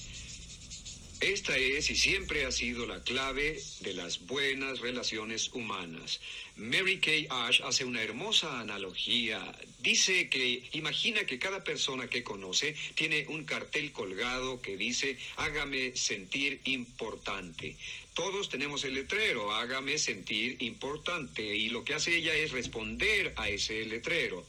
Esta 1.24 1.56
es 1.56 1.90
y 1.90 1.96
siempre 1.96 2.46
ha 2.46 2.52
sido 2.52 2.86
la 2.86 3.02
clave 3.02 3.58
de 3.80 3.94
las 3.94 4.26
buenas 4.28 4.82
relaciones 4.82 5.54
humanas. 5.54 6.20
Mary 6.58 7.00
Kay 7.00 7.28
Ash 7.30 7.62
hace 7.64 7.86
una 7.86 8.04
hermosa 8.04 8.60
analogía. 8.60 9.40
Dice 9.80 10.28
que 10.28 10.64
imagina 10.74 11.24
que 11.26 11.40
cada 11.40 11.64
persona 11.64 12.10
que 12.10 12.26
conoce 12.26 12.76
tiene 12.96 13.26
un 13.30 13.46
cartel 13.46 13.94
colgado 13.94 14.62
que 14.62 14.76
dice 14.76 15.18
hágame 15.38 15.96
sentir 15.96 16.60
importante. 16.66 17.78
Todos 18.14 18.50
tenemos 18.50 18.84
el 18.84 18.96
letrero, 18.96 19.54
hágame 19.54 19.98
sentir 20.00 20.58
importante, 20.62 21.56
y 21.56 21.70
lo 21.70 21.86
que 21.86 21.94
hace 21.94 22.18
ella 22.18 22.36
es 22.36 22.52
responder 22.52 23.32
a 23.38 23.48
ese 23.48 23.86
letrero. 23.86 24.46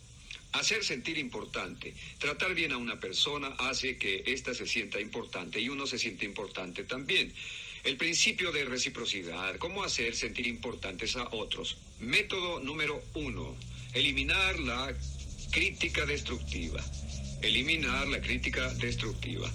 Hacer 0.55 0.85
sentir 0.85 1.19
importante, 1.19 1.93
tratar 2.19 2.55
bien 2.55 2.71
a 2.71 2.77
una 2.77 3.01
persona 3.01 3.49
hace 3.59 3.99
que 3.99 4.23
ésta 4.25 4.55
se 4.55 4.69
sienta 4.69 5.01
importante 5.01 5.61
y 5.61 5.69
uno 5.69 5.85
se 5.85 5.99
siente 5.99 6.25
importante 6.25 6.85
también. 6.85 7.33
El 7.83 7.97
principio 7.97 8.53
de 8.53 8.65
reciprocidad, 8.65 9.57
cómo 9.59 9.83
hacer 9.83 10.15
sentir 10.15 10.47
importantes 10.47 11.17
a 11.17 11.29
otros. 11.33 11.77
Método 11.99 12.61
número 12.61 13.03
uno, 13.15 13.57
eliminar 13.95 14.61
la 14.61 14.95
crítica 15.51 16.07
destructiva. 16.07 16.81
Eliminar 17.43 18.07
la 18.07 18.21
crítica 18.21 18.73
destructiva. 18.75 19.53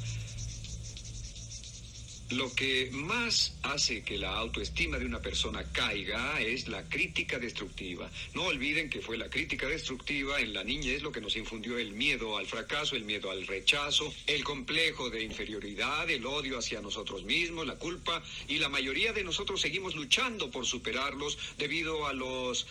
Lo 2.29 2.53
que 2.53 2.91
más 2.91 3.57
hace 3.63 4.03
que 4.03 4.19
la 4.19 4.35
autoestima 4.35 4.99
de 4.99 5.05
una 5.07 5.19
persona 5.19 5.63
caiga 5.71 6.39
es 6.39 6.67
la 6.67 6.87
crítica 6.87 7.39
destructiva. 7.39 8.07
No 8.35 8.43
olviden 8.43 8.87
que 8.87 9.01
fue 9.01 9.17
la 9.17 9.31
crítica 9.31 9.65
destructiva 9.65 10.39
en 10.39 10.53
la 10.53 10.63
niñez 10.63 11.01
lo 11.01 11.11
que 11.11 11.21
nos 11.21 11.35
infundió 11.35 11.79
el 11.79 11.91
miedo 11.93 12.37
al 12.37 12.45
fracaso, 12.45 12.95
el 12.95 13.03
miedo 13.03 13.31
al 13.31 13.47
rechazo, 13.47 14.13
el 14.27 14.43
complejo 14.43 15.09
de 15.09 15.23
inferioridad, 15.23 16.07
el 16.07 16.23
odio 16.27 16.59
hacia 16.59 16.81
nosotros 16.81 17.23
mismos, 17.23 17.65
la 17.65 17.77
culpa, 17.77 18.21
y 18.47 18.59
la 18.59 18.69
mayoría 18.69 19.11
de 19.11 19.23
nosotros 19.23 19.59
seguimos 19.59 19.95
luchando 19.95 20.51
por 20.51 20.67
superarlos 20.67 21.35
debido 21.57 22.05
a 22.05 22.13
los 22.13 22.67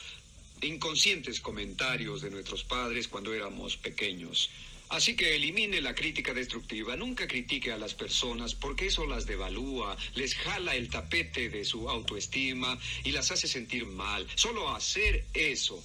inconscientes 0.62 1.40
comentarios 1.40 2.22
de 2.22 2.30
nuestros 2.30 2.62
padres 2.62 3.08
cuando 3.08 3.34
éramos 3.34 3.76
pequeños. 3.76 4.50
Así 4.90 5.14
que 5.14 5.36
elimine 5.36 5.82
la 5.82 5.94
crítica 5.94 6.32
destructiva, 6.32 6.96
nunca 6.96 7.26
critique 7.26 7.70
a 7.72 7.76
las 7.76 7.92
personas 7.92 8.54
porque 8.54 8.86
eso 8.86 9.06
las 9.06 9.26
devalúa, 9.26 9.96
les 10.14 10.34
jala 10.34 10.74
el 10.76 10.88
tapete 10.88 11.50
de 11.50 11.64
su 11.64 11.90
autoestima 11.90 12.78
y 13.04 13.10
las 13.10 13.30
hace 13.30 13.46
sentir 13.46 13.84
mal. 13.84 14.26
Solo 14.34 14.74
hacer 14.74 15.26
eso, 15.34 15.82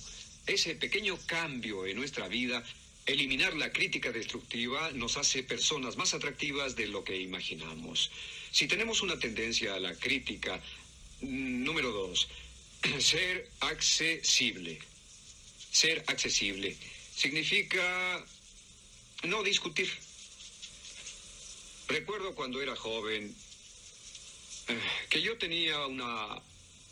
ese 0.48 0.76
pequeño 0.76 1.20
cambio 1.26 1.86
en 1.86 1.98
nuestra 1.98 2.30
vida, 2.30 2.64
eliminar 3.06 3.56
la 3.56 3.74
crítica 3.74 4.12
destructiva, 4.12 4.92
nos 4.92 5.18
hace 5.18 5.44
personas 5.44 5.98
más 5.98 6.14
atractivas 6.14 6.78
de 6.78 6.88
lo 6.88 7.04
que 7.04 7.20
imaginamos. 7.20 8.10
Si 8.52 8.68
tenemos 8.68 9.02
una 9.02 9.20
tendencia 9.20 9.76
a 9.76 9.80
la 9.80 9.96
crítica, 9.96 10.62
mm, 11.20 11.64
número 11.64 11.92
dos, 11.92 12.30
ser 13.00 13.50
accesible. 13.60 14.80
Ser 15.72 16.04
accesible 16.08 16.78
significa 17.16 18.26
no 19.24 19.44
discutir. 19.44 19.90
Recuerdo 21.88 22.34
cuando 22.36 22.62
era 22.62 22.76
joven 22.76 23.36
eh, 24.68 24.80
que 25.10 25.22
yo 25.22 25.38
tenía 25.38 25.86
una 25.86 26.42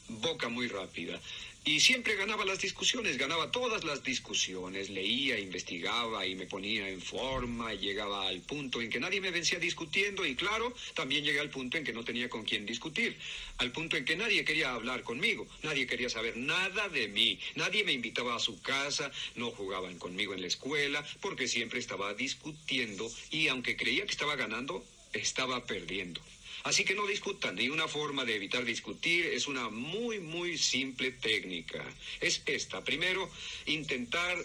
boca 0.07 0.49
muy 0.49 0.67
rápida 0.67 1.19
y 1.63 1.79
siempre 1.79 2.15
ganaba 2.15 2.43
las 2.43 2.59
discusiones, 2.59 3.19
ganaba 3.19 3.51
todas 3.51 3.83
las 3.83 4.03
discusiones, 4.03 4.89
leía, 4.89 5.37
investigaba 5.37 6.25
y 6.25 6.33
me 6.33 6.47
ponía 6.47 6.89
en 6.89 6.99
forma. 6.99 7.75
Llegaba 7.75 8.27
al 8.27 8.41
punto 8.41 8.81
en 8.81 8.89
que 8.89 8.99
nadie 8.99 9.21
me 9.21 9.29
vencía 9.29 9.59
discutiendo. 9.59 10.25
Y 10.25 10.35
claro, 10.35 10.73
también 10.95 11.23
llegué 11.23 11.39
al 11.39 11.51
punto 11.51 11.77
en 11.77 11.83
que 11.83 11.93
no 11.93 12.03
tenía 12.03 12.29
con 12.29 12.45
quién 12.45 12.65
discutir, 12.65 13.15
al 13.59 13.71
punto 13.71 13.95
en 13.95 14.05
que 14.05 14.15
nadie 14.15 14.43
quería 14.43 14.73
hablar 14.73 15.03
conmigo, 15.03 15.47
nadie 15.61 15.85
quería 15.85 16.09
saber 16.09 16.35
nada 16.35 16.89
de 16.89 17.07
mí, 17.07 17.39
nadie 17.53 17.83
me 17.83 17.93
invitaba 17.93 18.35
a 18.35 18.39
su 18.39 18.59
casa, 18.61 19.11
no 19.35 19.51
jugaban 19.51 19.99
conmigo 19.99 20.33
en 20.33 20.41
la 20.41 20.47
escuela 20.47 21.05
porque 21.19 21.47
siempre 21.47 21.79
estaba 21.79 22.15
discutiendo. 22.15 23.11
Y 23.29 23.49
aunque 23.49 23.77
creía 23.77 24.05
que 24.05 24.11
estaba 24.11 24.35
ganando, 24.35 24.83
estaba 25.13 25.63
perdiendo. 25.65 26.21
Así 26.63 26.83
que 26.83 26.93
no 26.93 27.07
discutan, 27.07 27.59
y 27.59 27.69
una 27.69 27.87
forma 27.87 28.23
de 28.23 28.35
evitar 28.35 28.63
discutir 28.63 29.25
es 29.25 29.47
una 29.47 29.69
muy, 29.69 30.19
muy 30.19 30.57
simple 30.57 31.11
técnica. 31.11 31.83
Es 32.19 32.43
esta. 32.45 32.83
Primero, 32.83 33.29
intentar 33.65 34.37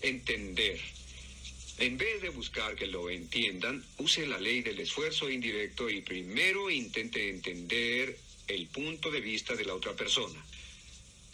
entender. 0.00 0.80
En 1.78 1.96
vez 1.96 2.20
de 2.20 2.28
buscar 2.28 2.74
que 2.74 2.86
lo 2.86 3.08
entiendan, 3.08 3.84
use 3.98 4.26
la 4.26 4.38
ley 4.38 4.60
del 4.60 4.80
esfuerzo 4.80 5.30
indirecto 5.30 5.88
y 5.88 6.02
primero 6.02 6.68
intente 6.68 7.30
entender 7.30 8.18
el 8.48 8.66
punto 8.66 9.10
de 9.10 9.20
vista 9.20 9.54
de 9.54 9.64
la 9.64 9.74
otra 9.74 9.94
persona. 9.94 10.44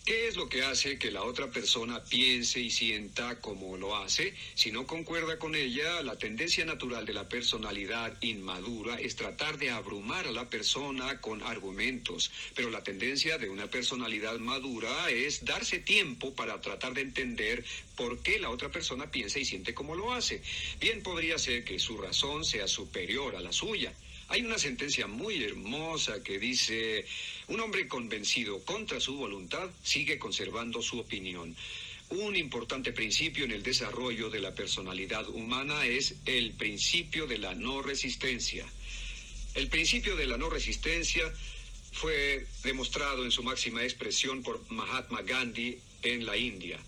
¿Qué 0.06 0.28
es 0.28 0.36
lo 0.36 0.48
que 0.48 0.62
hace 0.62 1.00
que 1.00 1.10
la 1.10 1.24
otra 1.24 1.50
persona 1.50 2.04
piense 2.04 2.60
y 2.60 2.70
sienta 2.70 3.40
como 3.40 3.76
lo 3.76 3.96
hace? 3.96 4.34
Si 4.54 4.70
no 4.70 4.86
concuerda 4.86 5.36
con 5.36 5.56
ella, 5.56 6.00
la 6.02 6.16
tendencia 6.16 6.64
natural 6.64 7.04
de 7.04 7.12
la 7.12 7.28
personalidad 7.28 8.16
inmadura 8.20 9.00
es 9.00 9.16
tratar 9.16 9.58
de 9.58 9.70
abrumar 9.70 10.28
a 10.28 10.30
la 10.30 10.48
persona 10.48 11.20
con 11.20 11.42
argumentos, 11.42 12.30
pero 12.54 12.70
la 12.70 12.84
tendencia 12.84 13.36
de 13.36 13.48
una 13.48 13.68
personalidad 13.68 14.38
madura 14.38 15.10
es 15.10 15.44
darse 15.44 15.80
tiempo 15.80 16.32
para 16.36 16.60
tratar 16.60 16.94
de 16.94 17.00
entender 17.00 17.64
por 17.96 18.22
qué 18.22 18.38
la 18.38 18.50
otra 18.50 18.70
persona 18.70 19.10
piensa 19.10 19.40
y 19.40 19.44
siente 19.44 19.74
como 19.74 19.96
lo 19.96 20.12
hace. 20.12 20.40
Bien 20.78 21.02
podría 21.02 21.36
ser 21.36 21.64
que 21.64 21.80
su 21.80 21.98
razón 21.98 22.44
sea 22.44 22.68
superior 22.68 23.34
a 23.34 23.40
la 23.40 23.50
suya. 23.50 23.92
Hay 24.28 24.42
una 24.42 24.58
sentencia 24.58 25.06
muy 25.06 25.44
hermosa 25.44 26.20
que 26.22 26.38
dice, 26.40 27.04
un 27.48 27.60
hombre 27.60 27.86
convencido 27.86 28.64
contra 28.64 29.00
su 29.00 29.16
voluntad 29.16 29.70
sigue 29.82 30.18
conservando 30.18 30.82
su 30.82 30.98
opinión. 30.98 31.54
Un 32.08 32.36
importante 32.36 32.92
principio 32.92 33.44
en 33.44 33.50
el 33.52 33.62
desarrollo 33.62 34.30
de 34.30 34.40
la 34.40 34.54
personalidad 34.54 35.28
humana 35.28 35.86
es 35.86 36.14
el 36.24 36.52
principio 36.52 37.26
de 37.26 37.38
la 37.38 37.54
no 37.54 37.82
resistencia. 37.82 38.66
El 39.54 39.68
principio 39.68 40.16
de 40.16 40.26
la 40.26 40.36
no 40.36 40.50
resistencia 40.50 41.24
fue 41.92 42.46
demostrado 42.62 43.24
en 43.24 43.30
su 43.30 43.42
máxima 43.42 43.82
expresión 43.82 44.42
por 44.42 44.60
Mahatma 44.70 45.22
Gandhi 45.22 45.78
en 46.02 46.26
la 46.26 46.36
India. 46.36 46.78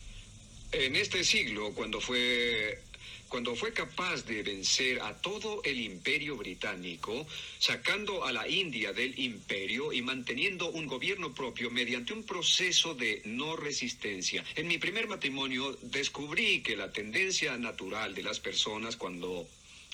En 0.71 0.97
este 0.97 1.25
siglo, 1.25 1.73
cuando 1.73 2.01
fue 2.01 2.83
cuando 3.29 3.55
fue 3.55 3.73
capaz 3.73 4.25
de 4.25 4.43
vencer 4.43 5.01
a 5.01 5.15
todo 5.15 5.61
el 5.65 5.81
imperio 5.81 6.37
británico, 6.37 7.27
sacando 7.59 8.25
a 8.25 8.33
la 8.33 8.49
India 8.49 8.93
del 8.93 9.19
imperio 9.19 9.93
y 9.93 10.03
manteniendo 10.03 10.71
un 10.71 10.87
gobierno 10.87 11.35
propio 11.35 11.71
mediante 11.71 12.13
un 12.13 12.25
proceso 12.25 12.95
de 12.95 13.23
no 13.25 13.57
resistencia. 13.57 14.45
En 14.57 14.69
mi 14.69 14.79
primer 14.79 15.09
matrimonio 15.09 15.77
descubrí 15.83 16.63
que 16.63 16.77
la 16.77 16.93
tendencia 16.93 17.57
natural 17.59 18.15
de 18.15 18.23
las 18.23 18.41
personas 18.41 18.97
cuando 18.97 19.47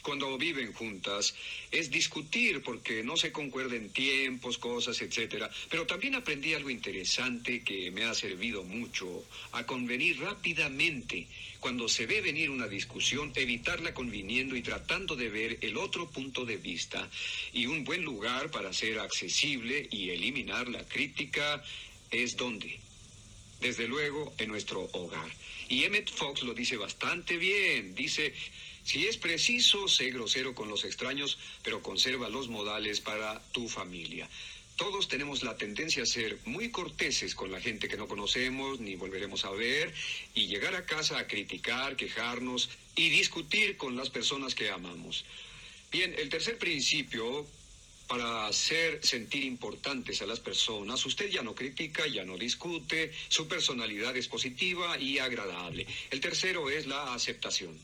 cuando 0.04 0.36
viven 0.36 0.74
juntas 0.74 1.34
es 1.70 1.90
discutir 1.90 2.62
porque 2.62 3.02
no 3.02 3.16
se 3.16 3.32
concuerden 3.32 3.88
tiempos, 3.90 4.58
cosas, 4.58 5.00
etcétera. 5.00 5.50
Pero 5.70 5.86
también 5.86 6.14
aprendí 6.14 6.52
algo 6.52 6.68
interesante 6.68 7.64
que 7.64 7.90
me 7.90 8.04
ha 8.04 8.14
servido 8.14 8.62
mucho, 8.64 9.24
a 9.52 9.64
convenir 9.64 10.20
rápidamente. 10.20 11.26
Cuando 11.58 11.88
se 11.88 12.04
ve 12.04 12.20
venir 12.20 12.50
una 12.50 12.68
discusión, 12.68 13.32
evitarla 13.34 13.94
conviniendo 13.94 14.54
y 14.54 14.62
tratando 14.62 15.16
de 15.16 15.30
ver 15.30 15.58
el 15.62 15.78
otro 15.78 16.10
punto 16.10 16.44
de 16.44 16.58
vista. 16.58 17.08
Y 17.54 17.64
un 17.64 17.82
buen 17.82 18.04
lugar 18.04 18.50
para 18.50 18.74
ser 18.74 18.98
accesible 18.98 19.88
y 19.90 20.10
eliminar 20.10 20.68
la 20.68 20.86
crítica 20.86 21.64
es 22.10 22.36
donde. 22.36 22.78
Desde 23.62 23.88
luego, 23.88 24.34
en 24.36 24.50
nuestro 24.50 24.82
hogar. 24.92 25.30
Y 25.70 25.84
Emmett 25.84 26.10
Fox 26.10 26.42
lo 26.42 26.52
dice 26.52 26.76
bastante 26.76 27.38
bien. 27.38 27.94
Dice, 27.94 28.34
si 28.84 29.06
es 29.06 29.16
preciso, 29.16 29.88
sé 29.88 30.10
grosero 30.10 30.54
con 30.54 30.68
los 30.68 30.84
extraños, 30.84 31.38
pero 31.62 31.82
conserva 31.82 32.28
los 32.28 32.48
modales 32.48 33.00
para 33.00 33.42
tu 33.52 33.68
familia. 33.68 34.28
Todos 34.76 35.08
tenemos 35.08 35.42
la 35.42 35.56
tendencia 35.56 36.02
a 36.02 36.06
ser 36.06 36.38
muy 36.44 36.70
corteses 36.70 37.34
con 37.34 37.50
la 37.50 37.60
gente 37.60 37.88
que 37.88 37.96
no 37.96 38.08
conocemos 38.08 38.80
ni 38.80 38.96
volveremos 38.96 39.44
a 39.44 39.50
ver 39.50 39.94
y 40.34 40.48
llegar 40.48 40.74
a 40.74 40.84
casa 40.84 41.18
a 41.18 41.26
criticar, 41.26 41.96
quejarnos 41.96 42.68
y 42.96 43.08
discutir 43.08 43.76
con 43.76 43.96
las 43.96 44.10
personas 44.10 44.54
que 44.54 44.70
amamos. 44.70 45.24
Bien, 45.92 46.14
el 46.18 46.28
tercer 46.28 46.58
principio 46.58 47.46
para 48.08 48.46
hacer 48.46 49.00
sentir 49.02 49.44
importantes 49.44 50.20
a 50.20 50.26
las 50.26 50.40
personas, 50.40 51.06
usted 51.06 51.30
ya 51.30 51.42
no 51.42 51.54
critica, 51.54 52.06
ya 52.06 52.24
no 52.24 52.36
discute, 52.36 53.12
su 53.28 53.48
personalidad 53.48 54.14
es 54.16 54.28
positiva 54.28 54.98
y 54.98 55.20
agradable. 55.20 55.86
El 56.10 56.20
tercero 56.20 56.68
es 56.68 56.86
la 56.86 57.14
aceptación. 57.14 57.78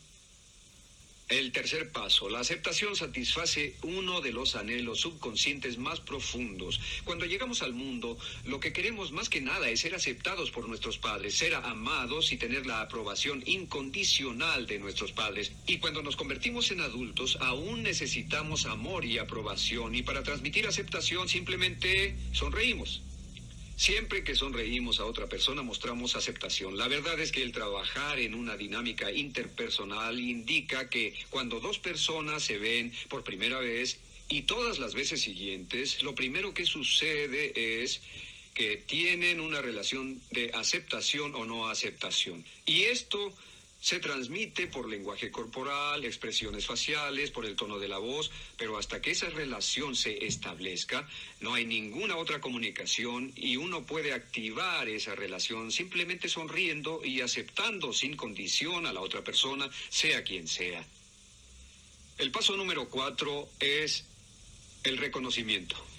El 1.30 1.52
tercer 1.52 1.92
paso, 1.92 2.28
la 2.28 2.40
aceptación 2.40 2.96
satisface 2.96 3.76
uno 3.82 4.20
de 4.20 4.32
los 4.32 4.56
anhelos 4.56 4.98
subconscientes 4.98 5.78
más 5.78 6.00
profundos. 6.00 6.80
Cuando 7.04 7.24
llegamos 7.24 7.62
al 7.62 7.72
mundo, 7.72 8.18
lo 8.46 8.58
que 8.58 8.72
queremos 8.72 9.12
más 9.12 9.28
que 9.28 9.40
nada 9.40 9.68
es 9.68 9.78
ser 9.78 9.94
aceptados 9.94 10.50
por 10.50 10.68
nuestros 10.68 10.98
padres, 10.98 11.36
ser 11.36 11.54
amados 11.54 12.32
y 12.32 12.36
tener 12.36 12.66
la 12.66 12.80
aprobación 12.80 13.44
incondicional 13.46 14.66
de 14.66 14.80
nuestros 14.80 15.12
padres. 15.12 15.52
Y 15.68 15.78
cuando 15.78 16.02
nos 16.02 16.16
convertimos 16.16 16.72
en 16.72 16.80
adultos, 16.80 17.38
aún 17.40 17.84
necesitamos 17.84 18.66
amor 18.66 19.04
y 19.04 19.18
aprobación. 19.18 19.94
Y 19.94 20.02
para 20.02 20.24
transmitir 20.24 20.66
aceptación 20.66 21.28
simplemente 21.28 22.16
sonreímos. 22.32 23.02
Siempre 23.80 24.22
que 24.22 24.34
sonreímos 24.34 25.00
a 25.00 25.06
otra 25.06 25.26
persona 25.26 25.62
mostramos 25.62 26.14
aceptación. 26.14 26.76
La 26.76 26.86
verdad 26.86 27.18
es 27.18 27.32
que 27.32 27.42
el 27.42 27.50
trabajar 27.50 28.18
en 28.20 28.34
una 28.34 28.54
dinámica 28.54 29.10
interpersonal 29.10 30.20
indica 30.20 30.90
que 30.90 31.14
cuando 31.30 31.60
dos 31.60 31.78
personas 31.78 32.42
se 32.42 32.58
ven 32.58 32.92
por 33.08 33.24
primera 33.24 33.58
vez 33.58 33.98
y 34.28 34.42
todas 34.42 34.78
las 34.78 34.92
veces 34.92 35.22
siguientes, 35.22 36.02
lo 36.02 36.14
primero 36.14 36.52
que 36.52 36.66
sucede 36.66 37.82
es 37.82 38.02
que 38.52 38.76
tienen 38.76 39.40
una 39.40 39.62
relación 39.62 40.20
de 40.30 40.50
aceptación 40.52 41.34
o 41.34 41.46
no 41.46 41.70
aceptación. 41.70 42.44
Y 42.66 42.82
esto 42.82 43.34
se 43.80 43.98
transmite 43.98 44.66
por 44.66 44.88
lenguaje 44.88 45.30
corporal, 45.30 46.04
expresiones 46.04 46.66
faciales, 46.66 47.30
por 47.30 47.46
el 47.46 47.56
tono 47.56 47.78
de 47.78 47.88
la 47.88 47.98
voz, 47.98 48.30
pero 48.56 48.76
hasta 48.76 49.00
que 49.00 49.12
esa 49.12 49.30
relación 49.30 49.96
se 49.96 50.26
establezca, 50.26 51.08
no 51.40 51.54
hay 51.54 51.64
ninguna 51.64 52.16
otra 52.16 52.40
comunicación 52.40 53.32
y 53.34 53.56
uno 53.56 53.86
puede 53.86 54.12
activar 54.12 54.88
esa 54.88 55.14
relación 55.14 55.72
simplemente 55.72 56.28
sonriendo 56.28 57.00
y 57.04 57.22
aceptando 57.22 57.92
sin 57.92 58.16
condición 58.16 58.86
a 58.86 58.92
la 58.92 59.00
otra 59.00 59.24
persona, 59.24 59.68
sea 59.88 60.22
quien 60.22 60.46
sea. 60.46 60.86
El 62.18 62.30
paso 62.30 62.54
número 62.56 62.88
cuatro 62.90 63.48
es 63.60 64.04
el 64.84 64.98
reconocimiento. 64.98 65.89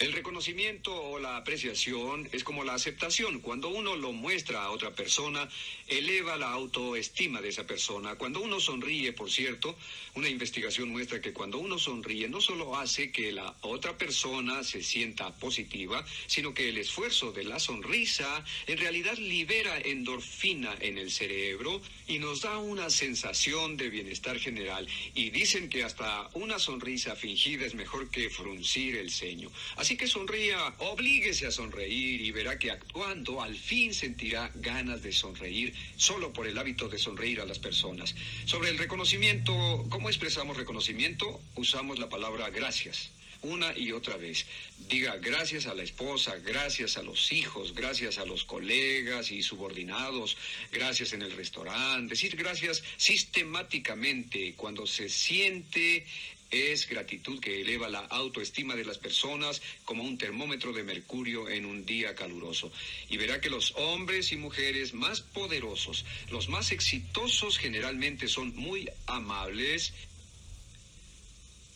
El 0.00 0.12
reconocimiento 0.12 0.92
o 0.92 1.20
la 1.20 1.36
apreciación 1.36 2.28
es 2.32 2.42
como 2.42 2.64
la 2.64 2.74
aceptación. 2.74 3.38
Cuando 3.40 3.68
uno 3.68 3.94
lo 3.94 4.10
muestra 4.10 4.64
a 4.64 4.70
otra 4.70 4.90
persona, 4.92 5.48
eleva 5.86 6.36
la 6.36 6.50
autoestima 6.50 7.40
de 7.40 7.50
esa 7.50 7.64
persona. 7.64 8.16
Cuando 8.16 8.40
uno 8.40 8.58
sonríe, 8.58 9.12
por 9.12 9.30
cierto, 9.30 9.76
una 10.16 10.28
investigación 10.28 10.90
muestra 10.90 11.20
que 11.20 11.32
cuando 11.32 11.58
uno 11.58 11.78
sonríe 11.78 12.28
no 12.28 12.40
solo 12.40 12.76
hace 12.76 13.12
que 13.12 13.30
la 13.30 13.54
otra 13.60 13.96
persona 13.96 14.64
se 14.64 14.82
sienta 14.82 15.32
positiva, 15.36 16.04
sino 16.26 16.54
que 16.54 16.70
el 16.70 16.78
esfuerzo 16.78 17.30
de 17.30 17.44
la 17.44 17.60
sonrisa 17.60 18.44
en 18.66 18.78
realidad 18.78 19.16
libera 19.16 19.78
endorfina 19.78 20.74
en 20.80 20.98
el 20.98 21.12
cerebro 21.12 21.80
y 22.08 22.18
nos 22.18 22.40
da 22.40 22.58
una 22.58 22.90
sensación 22.90 23.76
de 23.76 23.90
bienestar 23.90 24.40
general. 24.40 24.88
Y 25.14 25.30
dicen 25.30 25.68
que 25.68 25.84
hasta 25.84 26.28
una 26.34 26.58
sonrisa 26.58 27.14
fingida 27.14 27.64
es 27.64 27.74
mejor 27.74 28.10
que 28.10 28.28
fruncir 28.28 28.96
el 28.96 29.10
ceño. 29.10 29.50
Así 29.84 29.98
que 29.98 30.06
sonría, 30.06 30.56
oblíguese 30.78 31.46
a 31.46 31.50
sonreír 31.50 32.22
y 32.22 32.30
verá 32.30 32.58
que 32.58 32.70
actuando 32.70 33.42
al 33.42 33.54
fin 33.54 33.92
sentirá 33.92 34.50
ganas 34.54 35.02
de 35.02 35.12
sonreír 35.12 35.74
solo 35.98 36.32
por 36.32 36.46
el 36.46 36.56
hábito 36.56 36.88
de 36.88 36.96
sonreír 36.96 37.42
a 37.42 37.44
las 37.44 37.58
personas. 37.58 38.14
Sobre 38.46 38.70
el 38.70 38.78
reconocimiento, 38.78 39.52
¿cómo 39.90 40.08
expresamos 40.08 40.56
reconocimiento? 40.56 41.38
Usamos 41.56 41.98
la 41.98 42.08
palabra 42.08 42.48
gracias 42.48 43.10
una 43.42 43.76
y 43.76 43.92
otra 43.92 44.16
vez. 44.16 44.46
Diga 44.88 45.18
gracias 45.18 45.66
a 45.66 45.74
la 45.74 45.82
esposa, 45.82 46.34
gracias 46.36 46.96
a 46.96 47.02
los 47.02 47.30
hijos, 47.30 47.74
gracias 47.74 48.16
a 48.16 48.24
los 48.24 48.46
colegas 48.46 49.30
y 49.30 49.42
subordinados, 49.42 50.38
gracias 50.72 51.12
en 51.12 51.20
el 51.20 51.32
restaurante. 51.32 52.14
Decir 52.14 52.36
gracias 52.36 52.82
sistemáticamente 52.96 54.54
cuando 54.56 54.86
se 54.86 55.10
siente 55.10 56.06
es 56.54 56.88
gratitud 56.88 57.40
que 57.40 57.60
eleva 57.60 57.88
la 57.88 58.00
autoestima 58.00 58.74
de 58.74 58.84
las 58.84 58.98
personas 58.98 59.60
como 59.84 60.02
un 60.02 60.18
termómetro 60.18 60.72
de 60.72 60.84
mercurio 60.84 61.48
en 61.48 61.64
un 61.64 61.84
día 61.84 62.14
caluroso. 62.14 62.70
Y 63.08 63.16
verá 63.16 63.40
que 63.40 63.50
los 63.50 63.72
hombres 63.76 64.32
y 64.32 64.36
mujeres 64.36 64.94
más 64.94 65.20
poderosos, 65.20 66.04
los 66.30 66.48
más 66.48 66.72
exitosos 66.72 67.58
generalmente 67.58 68.28
son 68.28 68.54
muy 68.54 68.88
amables 69.06 69.92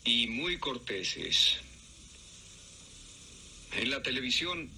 y 0.05 0.27
muy 0.27 0.59
corteses. 0.59 1.57
En 3.73 3.91
la 3.91 4.03
televisión 4.03 4.71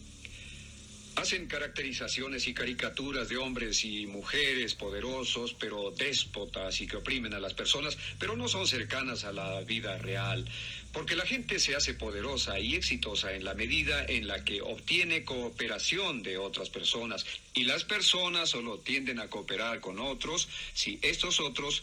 Hacen 1.16 1.46
caracterizaciones 1.48 2.46
y 2.46 2.54
caricaturas 2.54 3.28
de 3.28 3.36
hombres 3.36 3.84
y 3.84 4.06
mujeres 4.06 4.74
poderosos, 4.74 5.54
pero 5.54 5.90
déspotas 5.90 6.80
y 6.80 6.86
que 6.86 6.96
oprimen 6.96 7.34
a 7.34 7.40
las 7.40 7.52
personas, 7.52 7.98
pero 8.18 8.36
no 8.36 8.48
son 8.48 8.66
cercanas 8.66 9.24
a 9.24 9.32
la 9.32 9.60
vida 9.62 9.98
real. 9.98 10.44
Porque 10.92 11.16
la 11.16 11.26
gente 11.26 11.58
se 11.58 11.76
hace 11.76 11.94
poderosa 11.94 12.58
y 12.58 12.74
exitosa 12.74 13.34
en 13.34 13.44
la 13.44 13.54
medida 13.54 14.04
en 14.06 14.26
la 14.26 14.44
que 14.44 14.62
obtiene 14.62 15.24
cooperación 15.24 16.22
de 16.22 16.38
otras 16.38 16.70
personas. 16.70 17.26
Y 17.54 17.64
las 17.64 17.84
personas 17.84 18.50
solo 18.50 18.78
tienden 18.78 19.20
a 19.20 19.28
cooperar 19.28 19.80
con 19.80 19.98
otros 20.00 20.48
si 20.74 20.98
estos 21.02 21.38
otros 21.38 21.82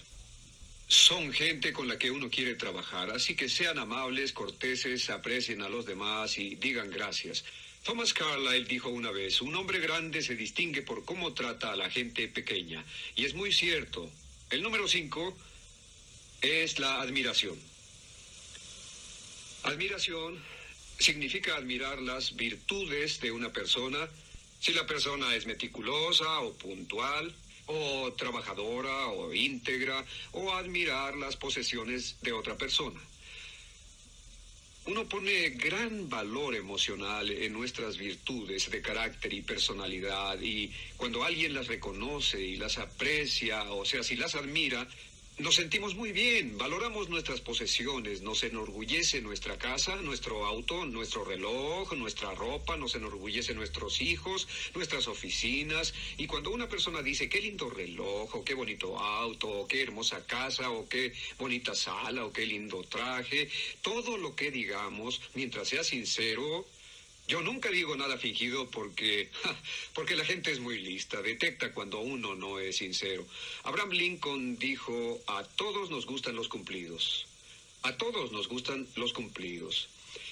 son 0.88 1.34
gente 1.34 1.74
con 1.74 1.88
la 1.88 1.98
que 1.98 2.12
uno 2.12 2.30
quiere 2.30 2.56
trabajar. 2.56 3.12
Así 3.12 3.36
que 3.36 3.50
sean 3.50 3.78
amables, 3.78 4.32
corteses, 4.32 5.10
aprecien 5.10 5.62
a 5.62 5.70
los 5.70 5.86
demás 5.86 6.38
y 6.38 6.56
digan 6.56 6.90
gracias. 6.90 7.44
Thomas 7.88 8.14
Carlyle 8.14 8.66
dijo 8.66 8.90
una 8.90 9.12
vez, 9.12 9.42
un 9.42 9.56
hombre 9.56 9.80
grande 9.80 10.22
se 10.22 10.36
distingue 10.36 10.82
por 10.82 11.06
cómo 11.06 11.34
trata 11.34 11.72
a 11.72 11.78
la 11.78 11.90
gente 11.90 12.28
pequeña. 12.28 12.84
Y 13.16 13.24
es 13.24 13.34
muy 13.34 13.54
cierto. 13.54 14.12
El 14.50 14.62
número 14.62 14.90
cinco 14.90 15.34
es 16.42 16.80
la 16.80 17.00
admiración. 17.00 17.58
Admiración 19.64 20.38
significa 21.00 21.56
admirar 21.56 22.02
las 22.02 22.36
virtudes 22.36 23.22
de 23.22 23.32
una 23.32 23.54
persona, 23.54 24.10
si 24.60 24.74
la 24.74 24.86
persona 24.86 25.34
es 25.34 25.46
meticulosa 25.46 26.42
o 26.42 26.58
puntual, 26.58 27.34
o 27.68 28.12
trabajadora 28.18 29.08
o 29.08 29.34
íntegra, 29.34 30.04
o 30.34 30.52
admirar 30.52 31.16
las 31.16 31.38
posesiones 31.38 32.18
de 32.22 32.34
otra 32.34 32.58
persona. 32.58 33.00
Uno 34.88 35.04
pone 35.04 35.50
gran 35.50 36.08
valor 36.08 36.56
emocional 36.56 37.30
en 37.30 37.52
nuestras 37.52 37.98
virtudes 37.98 38.72
de 38.72 38.82
carácter 38.82 39.34
y 39.34 39.42
personalidad 39.42 40.40
y 40.40 40.72
cuando 40.96 41.26
alguien 41.26 41.54
las 41.54 41.68
reconoce 41.68 42.42
y 42.42 42.56
las 42.56 42.78
aprecia, 42.78 43.70
o 43.74 43.84
sea, 43.84 44.02
si 44.02 44.16
las 44.16 44.36
admira, 44.36 44.88
nos 45.40 45.54
sentimos 45.54 45.94
muy 45.94 46.12
bien, 46.12 46.58
valoramos 46.58 47.10
nuestras 47.10 47.42
posesiones, 47.42 48.22
nos 48.24 48.44
enorgullece 48.44 49.22
nuestra 49.22 49.56
casa, 49.58 49.96
nuestro 49.98 50.46
auto, 50.46 50.86
nuestro 50.86 51.24
reloj, 51.24 51.94
nuestra 51.94 52.34
ropa, 52.34 52.76
nos 52.76 52.96
enorgullece 52.96 53.54
nuestros 53.54 54.02
hijos, 54.02 54.48
nuestras 54.74 55.08
oficinas. 55.08 55.94
Y 56.18 56.26
cuando 56.26 56.50
una 56.50 56.68
persona 56.68 57.04
dice 57.04 57.30
qué 57.30 57.40
lindo 57.40 57.70
reloj, 57.70 58.34
o 58.34 58.44
qué 58.44 58.56
bonito 58.56 58.98
auto, 58.98 59.48
o 59.48 59.68
qué 59.68 59.84
hermosa 59.84 60.26
casa, 60.26 60.72
o 60.72 60.90
qué 60.90 61.14
bonita 61.38 61.76
sala, 61.76 62.26
o 62.26 62.34
qué 62.34 62.46
lindo 62.48 62.84
traje, 62.84 63.48
todo 63.84 64.18
lo 64.18 64.36
que 64.36 64.50
digamos, 64.50 65.22
mientras 65.36 65.68
sea 65.68 65.84
sincero, 65.84 66.66
yo 67.28 67.42
nunca 67.42 67.70
digo 67.70 67.96
nada 67.96 68.18
fingido 68.18 68.70
porque, 68.72 69.30
porque 69.94 70.16
la 70.16 70.26
gente 70.26 70.52
es 70.52 70.60
muy 70.60 70.80
lista, 70.80 71.22
detecta 71.22 71.74
cuando 71.74 72.00
uno 72.00 72.36
no 72.36 72.60
es 72.60 72.78
sincero. 72.78 73.26
Abraham 73.64 73.92
Lincoln 73.92 74.58
dijo, 74.58 75.22
a 75.28 75.44
todos 75.44 75.90
nos 75.90 76.06
gustan 76.06 76.36
los 76.36 76.48
cumplidos. 76.48 77.28
A 77.84 77.96
todos 77.98 78.32
nos 78.32 78.48
gustan 78.48 78.88
los 78.96 79.14
cumplidos. 79.14 79.90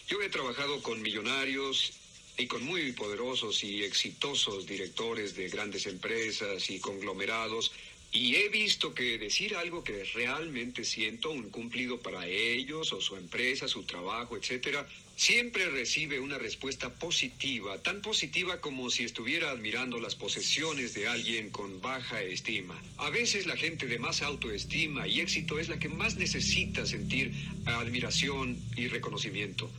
Yo 0.07 0.21
he 0.21 0.29
trabajado 0.29 0.81
con 0.81 1.01
millonarios 1.01 1.93
y 2.37 2.47
con 2.47 2.63
muy 2.63 2.91
poderosos 2.93 3.63
y 3.63 3.83
exitosos 3.83 4.65
directores 4.65 5.35
de 5.35 5.49
grandes 5.49 5.85
empresas 5.85 6.69
y 6.69 6.79
conglomerados 6.79 7.71
y 8.11 8.35
he 8.35 8.49
visto 8.49 8.93
que 8.93 9.17
decir 9.17 9.55
algo 9.55 9.83
que 9.83 10.05
realmente 10.13 10.85
siento 10.85 11.31
un 11.31 11.49
cumplido 11.49 11.99
para 11.99 12.27
ellos 12.27 12.93
o 12.93 13.01
su 13.01 13.17
empresa, 13.17 13.67
su 13.67 13.83
trabajo, 13.83 14.37
etcétera, 14.37 14.87
siempre 15.15 15.69
recibe 15.69 16.19
una 16.19 16.37
respuesta 16.37 16.93
positiva, 16.93 17.77
tan 17.79 18.01
positiva 18.01 18.59
como 18.59 18.89
si 18.89 19.03
estuviera 19.03 19.51
admirando 19.51 19.99
las 19.99 20.15
posesiones 20.15 20.93
de 20.93 21.07
alguien 21.07 21.49
con 21.49 21.81
baja 21.81 22.21
estima. 22.21 22.79
A 22.97 23.09
veces 23.09 23.45
la 23.45 23.55
gente 23.55 23.87
de 23.87 23.97
más 23.97 24.21
autoestima 24.21 25.07
y 25.07 25.21
éxito 25.21 25.57
es 25.57 25.69
la 25.69 25.79
que 25.79 25.89
más 25.89 26.17
necesita 26.17 26.85
sentir 26.85 27.33
admiración 27.65 28.59
y 28.75 28.87
reconocimiento. 28.87 29.69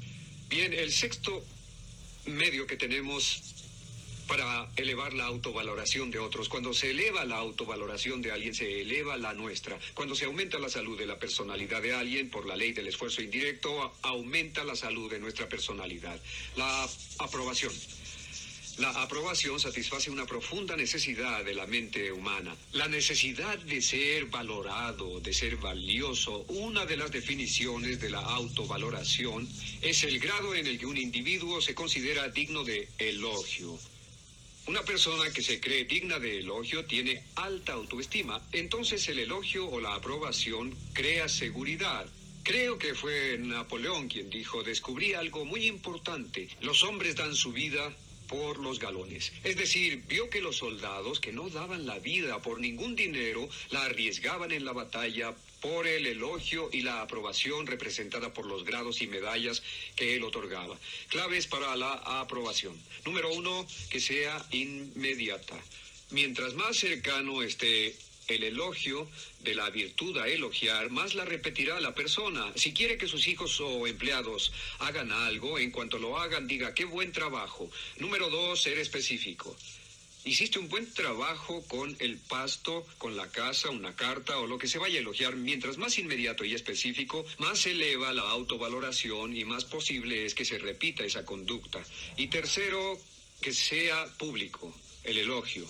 Bien, 0.49 0.73
el 0.73 0.93
sexto 0.93 1.45
medio 2.27 2.67
que 2.67 2.77
tenemos 2.77 3.56
para 4.27 4.69
elevar 4.77 5.13
la 5.15 5.27
autovaloración 5.27 6.11
de 6.11 6.19
otros. 6.19 6.49
Cuando 6.49 6.75
se 6.75 6.91
eleva 6.91 7.25
la 7.25 7.37
autovaloración 7.37 8.23
de 8.23 8.33
alguien, 8.33 8.55
se 8.55 8.83
eleva 8.83 9.17
la 9.17 9.35
nuestra. 9.35 9.79
Cuando 9.95 10.15
se 10.15 10.25
aumenta 10.25 10.59
la 10.59 10.69
salud 10.69 10.99
de 10.99 11.07
la 11.07 11.19
personalidad 11.19 11.83
de 11.83 11.95
alguien 11.95 12.31
por 12.31 12.47
la 12.47 12.57
ley 12.57 12.73
del 12.73 12.89
esfuerzo 12.89 13.23
indirecto, 13.23 13.95
aumenta 14.03 14.65
la 14.65 14.77
salud 14.77 15.11
de 15.11 15.21
nuestra 15.21 15.49
personalidad. 15.49 16.21
La 16.57 16.89
aprobación. 17.19 17.73
La 18.79 18.91
aprobación 18.91 19.59
satisface 19.59 20.11
una 20.11 20.27
profunda 20.27 20.77
necesidad 20.77 21.43
de 21.43 21.55
la 21.55 21.67
mente 21.67 22.13
humana, 22.13 22.55
la 22.73 22.89
necesidad 22.89 23.57
de 23.61 23.81
ser 23.81 24.27
valorado, 24.27 25.19
de 25.21 25.33
ser 25.33 25.57
valioso. 25.57 26.45
Una 26.49 26.85
de 26.85 26.99
las 26.99 27.11
definiciones 27.11 28.03
de 28.03 28.11
la 28.11 28.21
autovaloración 28.21 29.49
es 29.81 30.05
el 30.05 30.19
grado 30.21 30.55
en 30.55 30.67
el 30.67 30.79
que 30.79 30.85
un 30.85 30.99
individuo 30.99 31.63
se 31.63 31.75
considera 31.75 32.29
digno 32.29 32.65
de 32.65 32.87
elogio. 32.99 33.79
Una 34.67 34.83
persona 34.83 35.31
que 35.31 35.43
se 35.43 35.61
cree 35.61 35.85
digna 35.85 36.19
de 36.19 36.41
elogio 36.41 36.85
tiene 36.87 37.23
alta 37.37 37.75
autoestima, 37.75 38.43
entonces 38.51 39.09
el 39.09 39.21
elogio 39.21 39.69
o 39.69 39.81
la 39.81 39.95
aprobación 39.95 40.77
crea 40.93 41.29
seguridad. 41.29 42.05
Creo 42.43 42.77
que 42.77 42.95
fue 42.95 43.39
Napoleón 43.39 44.09
quien 44.09 44.29
dijo, 44.29 44.65
descubrí 44.65 45.15
algo 45.15 45.45
muy 45.45 45.67
importante, 45.67 46.49
los 46.61 46.83
hombres 46.83 47.15
dan 47.15 47.37
su 47.37 47.53
vida 47.53 47.95
por 48.27 48.59
los 48.59 48.79
galones. 48.79 49.33
Es 49.45 49.57
decir, 49.57 50.03
vio 50.09 50.29
que 50.31 50.41
los 50.41 50.57
soldados 50.57 51.21
que 51.21 51.33
no 51.33 51.49
daban 51.49 51.87
la 51.87 51.99
vida 51.99 52.41
por 52.43 52.61
ningún 52.61 52.97
dinero 52.97 53.49
la 53.71 53.85
arriesgaban 53.85 54.53
en 54.53 54.65
la 54.65 54.73
batalla 54.73 55.35
por 55.61 55.87
el 55.87 56.07
elogio 56.07 56.69
y 56.73 56.83
la 56.83 57.03
aprobación 57.03 57.67
representada 57.67 58.33
por 58.33 58.47
los 58.47 58.65
grados 58.65 59.03
y 59.03 59.07
medallas 59.07 59.63
que 59.97 60.15
él 60.15 60.25
otorgaba. 60.25 60.79
Claves 61.09 61.47
para 61.47 61.75
la 61.77 61.93
aprobación. 62.21 62.81
Número 63.05 63.33
uno, 63.33 63.67
que 63.91 64.01
sea 64.01 64.45
inmediata. 64.53 65.57
Mientras 66.11 66.55
más 66.55 66.77
cercano 66.77 67.43
esté 67.43 67.97
el 68.29 68.45
elogio 68.45 69.09
de 69.41 69.55
la 69.55 69.71
virtud 69.71 70.17
a 70.19 70.29
elogiar, 70.29 70.91
más 70.91 71.15
la 71.15 71.25
repetirá 71.25 71.81
la 71.81 71.95
persona. 71.95 72.53
Si 72.57 72.73
quiere 72.73 72.99
que 72.99 73.09
sus 73.09 73.29
hijos 73.29 73.61
o 73.61 73.87
empleados 73.87 74.53
hagan 74.81 75.13
algo, 75.13 75.59
en 75.59 75.71
cuanto 75.71 75.99
lo 75.99 76.19
hagan, 76.19 76.47
diga, 76.47 76.75
qué 76.75 76.85
buen 76.85 77.13
trabajo. 77.13 77.71
Número 77.99 78.29
dos, 78.31 78.63
ser 78.63 78.79
específico. 78.79 79.57
Hiciste 80.25 80.59
un 80.59 80.69
buen 80.69 80.93
trabajo 80.93 81.65
con 81.69 81.95
el 82.01 82.19
pasto, 82.19 82.85
con 82.99 83.17
la 83.17 83.31
casa, 83.31 83.71
una 83.71 83.95
carta 83.95 84.39
o 84.41 84.49
lo 84.49 84.59
que 84.59 84.67
se 84.67 84.79
vaya 84.79 84.97
a 84.97 85.01
elogiar. 85.01 85.37
Mientras 85.37 85.79
más 85.79 85.99
inmediato 85.99 86.45
y 86.45 86.53
específico, 86.53 87.25
más 87.39 87.65
eleva 87.67 88.13
la 88.13 88.23
autovaloración 88.23 89.37
y 89.37 89.45
más 89.45 89.65
posible 89.65 90.27
es 90.27 90.35
que 90.35 90.45
se 90.45 90.59
repita 90.59 91.05
esa 91.05 91.25
conducta. 91.25 91.81
Y 92.17 92.27
tercero, 92.27 92.99
que 93.41 93.53
sea 93.53 94.05
público 94.19 94.75
el 95.05 95.19
elogio. 95.19 95.65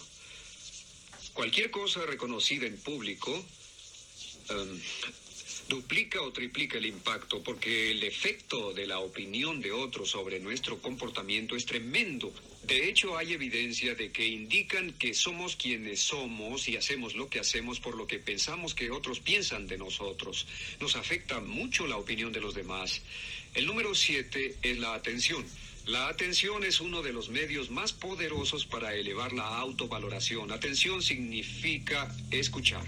Cualquier 1.37 1.71
cosa 1.71 2.01
reconocida 2.07 2.67
en 2.67 2.79
público 2.79 3.31
em, 4.49 4.81
duplica 5.69 6.23
o 6.23 6.33
triplica 6.33 6.79
el 6.79 6.87
impacto 6.87 7.43
porque 7.43 7.91
el 7.91 8.03
efecto 8.05 8.73
de 8.73 8.87
la 8.87 9.01
opinión 9.01 9.61
de 9.61 9.71
otros 9.71 10.09
sobre 10.09 10.41
nuestro 10.41 10.81
comportamiento 10.81 11.55
es 11.55 11.67
tremendo. 11.67 12.33
De 12.63 12.89
hecho, 12.89 13.19
hay 13.19 13.35
evidencia 13.35 13.95
de 13.95 14.11
que 14.11 14.27
indican 14.27 14.95
que 14.95 15.13
somos 15.13 15.57
quienes 15.57 16.01
somos 16.01 16.69
y 16.69 16.79
hacemos 16.79 17.15
lo 17.15 17.29
que 17.29 17.39
hacemos 17.39 17.81
por 17.81 17.99
lo 17.99 18.07
que 18.07 18.19
pensamos 18.19 18.75
que 18.75 18.91
otros 18.91 19.21
piensan 19.21 19.67
de 19.67 19.77
nosotros. 19.77 20.47
Nos 20.81 20.97
afecta 20.97 21.41
mucho 21.41 21.87
la 21.87 21.99
opinión 21.99 22.33
de 22.33 22.41
los 22.41 22.55
demás. 22.55 23.03
El 23.53 23.67
número 23.67 23.95
siete 23.95 24.57
es 24.63 24.79
la 24.79 24.95
atención. 24.95 25.45
La 25.87 26.09
atención 26.09 26.65
es 26.65 26.81
uno 26.81 27.01
de 27.01 27.13
los 27.13 27.29
medios 27.29 27.71
más 27.71 27.93
poderosos 27.93 28.67
para 28.67 28.97
elevar 28.97 29.33
la 29.33 29.47
autovaloración. 29.59 30.51
Atención 30.51 31.01
significa 31.01 32.13
escuchar. 32.33 32.85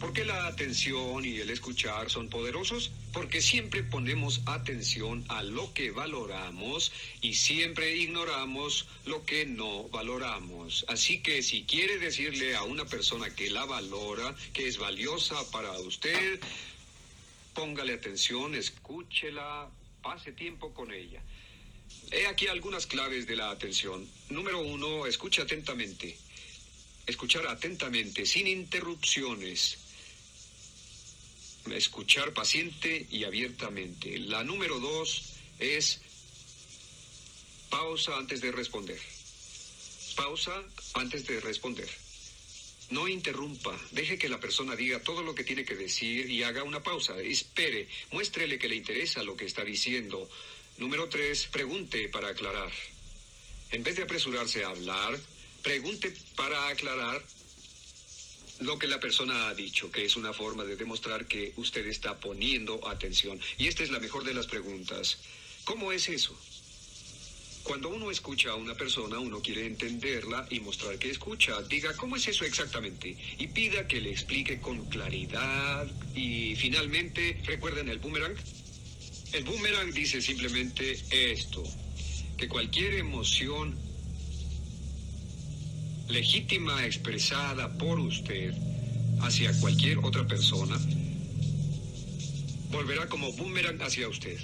¿Por 0.00 0.14
qué 0.14 0.24
la 0.24 0.46
atención 0.46 1.26
y 1.26 1.36
el 1.40 1.50
escuchar 1.50 2.08
son 2.08 2.30
poderosos? 2.30 2.90
Porque 3.12 3.42
siempre 3.42 3.82
ponemos 3.82 4.40
atención 4.46 5.26
a 5.28 5.42
lo 5.42 5.74
que 5.74 5.90
valoramos 5.90 6.90
y 7.20 7.34
siempre 7.34 7.98
ignoramos 7.98 8.88
lo 9.04 9.26
que 9.26 9.44
no 9.44 9.90
valoramos. 9.90 10.86
Así 10.88 11.20
que 11.20 11.42
si 11.42 11.64
quiere 11.64 11.98
decirle 11.98 12.56
a 12.56 12.62
una 12.62 12.86
persona 12.86 13.34
que 13.34 13.50
la 13.50 13.66
valora, 13.66 14.34
que 14.54 14.68
es 14.68 14.78
valiosa 14.78 15.36
para 15.50 15.70
usted, 15.80 16.40
póngale 17.52 17.92
atención, 17.92 18.54
escúchela, 18.54 19.68
pase 20.02 20.32
tiempo 20.32 20.72
con 20.72 20.92
ella. 20.92 21.22
He 22.10 22.26
aquí 22.26 22.46
algunas 22.46 22.86
claves 22.86 23.26
de 23.26 23.36
la 23.36 23.50
atención. 23.50 24.06
Número 24.28 24.60
uno, 24.60 25.06
escucha 25.06 25.42
atentamente. 25.42 26.16
Escuchar 27.06 27.46
atentamente, 27.46 28.26
sin 28.26 28.46
interrupciones. 28.46 29.78
Escuchar 31.70 32.32
paciente 32.34 33.06
y 33.10 33.24
abiertamente. 33.24 34.18
La 34.18 34.44
número 34.44 34.78
dos 34.78 35.22
es 35.58 36.00
pausa 37.70 38.16
antes 38.18 38.40
de 38.42 38.52
responder. 38.52 39.00
Pausa 40.14 40.52
antes 40.94 41.26
de 41.26 41.40
responder. 41.40 41.88
No 42.90 43.08
interrumpa, 43.08 43.74
deje 43.92 44.18
que 44.18 44.28
la 44.28 44.38
persona 44.38 44.76
diga 44.76 45.00
todo 45.00 45.22
lo 45.22 45.34
que 45.34 45.44
tiene 45.44 45.64
que 45.64 45.74
decir 45.74 46.28
y 46.28 46.42
haga 46.42 46.62
una 46.62 46.82
pausa. 46.82 47.18
Espere, 47.22 47.88
muéstrele 48.10 48.58
que 48.58 48.68
le 48.68 48.76
interesa 48.76 49.22
lo 49.22 49.34
que 49.34 49.46
está 49.46 49.64
diciendo. 49.64 50.28
Número 50.82 51.08
tres, 51.08 51.46
pregunte 51.46 52.08
para 52.08 52.30
aclarar. 52.30 52.72
En 53.70 53.84
vez 53.84 53.94
de 53.94 54.02
apresurarse 54.02 54.64
a 54.64 54.70
hablar, 54.70 55.16
pregunte 55.62 56.12
para 56.34 56.66
aclarar 56.70 57.22
lo 58.58 58.76
que 58.80 58.88
la 58.88 58.98
persona 58.98 59.46
ha 59.46 59.54
dicho, 59.54 59.92
que 59.92 60.04
es 60.04 60.16
una 60.16 60.32
forma 60.32 60.64
de 60.64 60.74
demostrar 60.74 61.28
que 61.28 61.52
usted 61.54 61.86
está 61.86 62.18
poniendo 62.18 62.88
atención. 62.88 63.38
Y 63.58 63.68
esta 63.68 63.84
es 63.84 63.92
la 63.92 64.00
mejor 64.00 64.24
de 64.24 64.34
las 64.34 64.48
preguntas. 64.48 65.18
¿Cómo 65.62 65.92
es 65.92 66.08
eso? 66.08 66.36
Cuando 67.62 67.88
uno 67.88 68.10
escucha 68.10 68.50
a 68.50 68.56
una 68.56 68.74
persona, 68.74 69.20
uno 69.20 69.40
quiere 69.40 69.66
entenderla 69.66 70.48
y 70.50 70.58
mostrar 70.58 70.98
que 70.98 71.10
escucha. 71.10 71.62
Diga, 71.62 71.94
¿cómo 71.94 72.16
es 72.16 72.26
eso 72.26 72.44
exactamente? 72.44 73.16
Y 73.38 73.46
pida 73.46 73.86
que 73.86 74.00
le 74.00 74.10
explique 74.10 74.60
con 74.60 74.84
claridad. 74.86 75.86
Y 76.16 76.56
finalmente, 76.56 77.40
¿recuerden 77.44 77.88
el 77.88 78.00
boomerang? 78.00 78.36
El 79.32 79.44
boomerang 79.44 79.92
dice 79.92 80.20
simplemente 80.20 80.98
esto, 81.10 81.62
que 82.36 82.48
cualquier 82.48 82.94
emoción 82.94 83.78
legítima 86.08 86.84
expresada 86.84 87.72
por 87.78 87.98
usted 87.98 88.52
hacia 89.20 89.58
cualquier 89.60 89.98
otra 89.98 90.26
persona 90.26 90.78
volverá 92.70 93.08
como 93.08 93.32
boomerang 93.32 93.80
hacia 93.80 94.06
usted. 94.08 94.38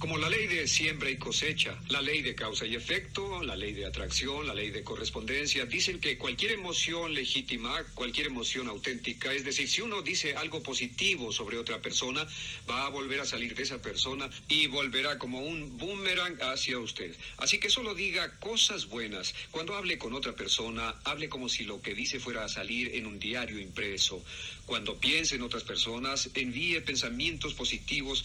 Como 0.00 0.16
la 0.16 0.30
ley 0.30 0.46
de 0.46 0.66
siembra 0.66 1.10
y 1.10 1.18
cosecha, 1.18 1.78
la 1.90 2.00
ley 2.00 2.22
de 2.22 2.34
causa 2.34 2.64
y 2.64 2.74
efecto, 2.74 3.42
la 3.42 3.54
ley 3.54 3.74
de 3.74 3.84
atracción, 3.84 4.46
la 4.46 4.54
ley 4.54 4.70
de 4.70 4.82
correspondencia, 4.82 5.66
dicen 5.66 6.00
que 6.00 6.16
cualquier 6.16 6.52
emoción 6.52 7.12
legítima, 7.12 7.84
cualquier 7.94 8.28
emoción 8.28 8.68
auténtica, 8.68 9.30
es 9.34 9.44
decir, 9.44 9.68
si 9.68 9.82
uno 9.82 10.00
dice 10.00 10.36
algo 10.36 10.62
positivo 10.62 11.32
sobre 11.32 11.58
otra 11.58 11.82
persona, 11.82 12.26
va 12.68 12.86
a 12.86 12.88
volver 12.88 13.20
a 13.20 13.26
salir 13.26 13.54
de 13.54 13.62
esa 13.62 13.82
persona 13.82 14.30
y 14.48 14.68
volverá 14.68 15.18
como 15.18 15.42
un 15.42 15.76
boomerang 15.76 16.38
hacia 16.44 16.78
usted. 16.78 17.14
Así 17.36 17.58
que 17.58 17.68
solo 17.68 17.94
diga 17.94 18.40
cosas 18.40 18.86
buenas. 18.86 19.34
Cuando 19.50 19.76
hable 19.76 19.98
con 19.98 20.14
otra 20.14 20.34
persona, 20.34 20.94
hable 21.04 21.28
como 21.28 21.50
si 21.50 21.64
lo 21.64 21.82
que 21.82 21.94
dice 21.94 22.18
fuera 22.18 22.46
a 22.46 22.48
salir 22.48 22.94
en 22.94 23.04
un 23.04 23.18
diario 23.18 23.60
impreso. 23.60 24.24
Cuando 24.64 24.98
piense 24.98 25.34
en 25.34 25.42
otras 25.42 25.64
personas, 25.64 26.30
envíe 26.32 26.80
pensamientos 26.80 27.52
positivos 27.52 28.24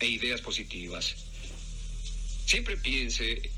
e 0.00 0.06
ideas 0.06 0.40
positivas. 0.40 1.16
Siempre 2.46 2.76
piense 2.76 3.50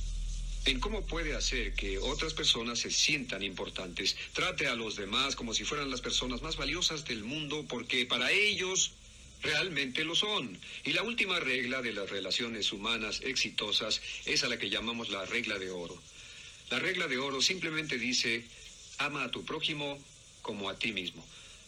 en 0.67 0.81
cómo 0.81 1.07
puede 1.07 1.35
hacer 1.35 1.75
que 1.75 1.99
otras 1.99 2.35
personas 2.35 2.81
se 2.81 2.91
sientan 2.91 3.43
importantes. 3.43 4.17
Trate 4.33 4.67
a 4.67 4.75
los 4.75 4.97
demás 4.97 5.37
como 5.37 5.55
si 5.55 5.65
fueran 5.65 5.91
las 5.91 6.01
personas 6.01 6.43
más 6.43 6.57
valiosas 6.57 7.05
del 7.05 7.23
mundo 7.23 7.65
porque 7.69 8.05
para 8.05 8.33
ellos 8.33 8.93
realmente 9.43 10.05
lo 10.05 10.15
son. 10.15 10.59
Y 10.85 10.93
la 10.93 11.03
última 11.03 11.39
regla 11.41 11.83
de 11.83 11.93
las 11.93 12.11
relaciones 12.11 12.73
humanas 12.73 13.21
exitosas 13.23 14.01
es 14.25 14.43
a 14.43 14.49
la 14.49 14.59
que 14.59 14.71
llamamos 14.71 15.09
la 15.09 15.25
regla 15.25 15.59
de 15.59 15.71
oro. 15.71 16.01
La 16.71 16.81
regla 16.81 17.07
de 17.07 17.19
oro 17.19 17.41
simplemente 17.41 17.97
dice, 17.97 18.45
ama 18.99 19.25
a 19.25 19.31
tu 19.31 19.45
prójimo 19.45 19.99
como 20.43 20.69
a 20.69 20.77
ti 20.77 20.93
mismo. 20.93 21.25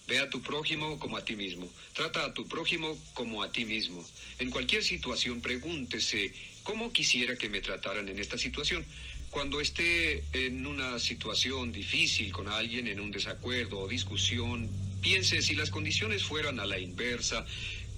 Ve 0.09 0.19
a 0.19 0.31
tu 0.31 0.41
prójimo 0.41 0.99
como 0.99 1.19
a 1.19 1.25
ti 1.25 1.37
mismo. 1.37 1.69
Trata 1.93 2.25
a 2.25 2.33
tu 2.33 2.49
prójimo 2.49 2.99
como 3.13 3.43
a 3.43 3.53
ti 3.53 3.67
mismo. 3.67 4.03
En 4.39 4.51
cualquier 4.51 4.83
situación 4.83 5.43
pregúntese, 5.43 6.33
¿cómo 6.63 6.91
quisiera 6.93 7.37
que 7.37 7.51
me 7.51 7.61
trataran 7.61 8.09
en 8.09 8.19
esta 8.19 8.39
situación? 8.39 8.85
Cuando 9.31 9.61
esté 9.61 10.25
en 10.33 10.67
una 10.67 10.99
situación 10.99 11.71
difícil 11.73 12.33
con 12.33 12.49
alguien, 12.49 12.89
en 12.89 13.01
un 13.01 13.11
desacuerdo 13.11 13.81
o 13.81 13.87
discusión, 13.87 14.71
piense 15.03 15.43
si 15.43 15.55
las 15.55 15.69
condiciones 15.69 16.25
fueran 16.25 16.59
a 16.59 16.65
la 16.65 16.79
inversa, 16.79 17.45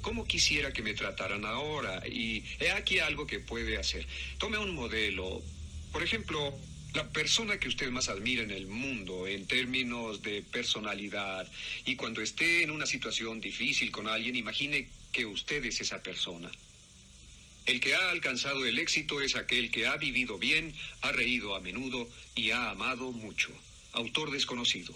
¿Cómo 0.03 0.27
quisiera 0.27 0.73
que 0.73 0.83
me 0.83 0.95
trataran 0.95 1.45
ahora? 1.45 2.03
Y 2.09 2.43
he 2.59 2.71
aquí 2.71 3.01
algo 3.01 3.27
que 3.27 3.39
puede 3.39 3.77
hacer. 3.77 4.07
Tome 4.39 4.57
un 4.57 4.75
modelo. 4.75 5.43
Por 5.93 6.03
ejemplo, 6.03 6.59
la 6.95 7.09
persona 7.09 7.59
que 7.59 7.69
usted 7.69 7.91
más 7.91 8.09
admira 8.09 8.43
en 8.43 8.51
el 8.51 8.67
mundo 8.67 9.27
en 9.27 9.47
términos 9.47 10.23
de 10.23 10.43
personalidad 10.43 11.51
y 11.85 11.97
cuando 11.97 12.21
esté 12.21 12.63
en 12.63 12.71
una 12.71 12.87
situación 12.87 13.41
difícil 13.41 13.91
con 13.91 14.09
alguien, 14.09 14.37
imagine 14.37 14.89
que 15.13 15.27
usted 15.27 15.65
es 15.65 15.81
esa 15.81 16.03
persona. 16.03 16.51
El 17.67 17.79
que 17.81 17.95
ha 17.95 18.11
alcanzado 18.11 18.65
el 18.67 18.79
éxito 18.79 19.21
es 19.21 19.37
aquel 19.37 19.71
que 19.71 19.87
ha 19.87 19.97
vivido 19.97 20.39
bien, 20.39 20.75
ha 21.03 21.13
reído 21.13 21.55
a 21.55 21.61
menudo 21.61 22.09
y 22.35 22.51
ha 22.51 22.71
amado 22.71 23.13
mucho. 23.13 23.51
Autor 23.93 24.31
desconocido. 24.31 24.95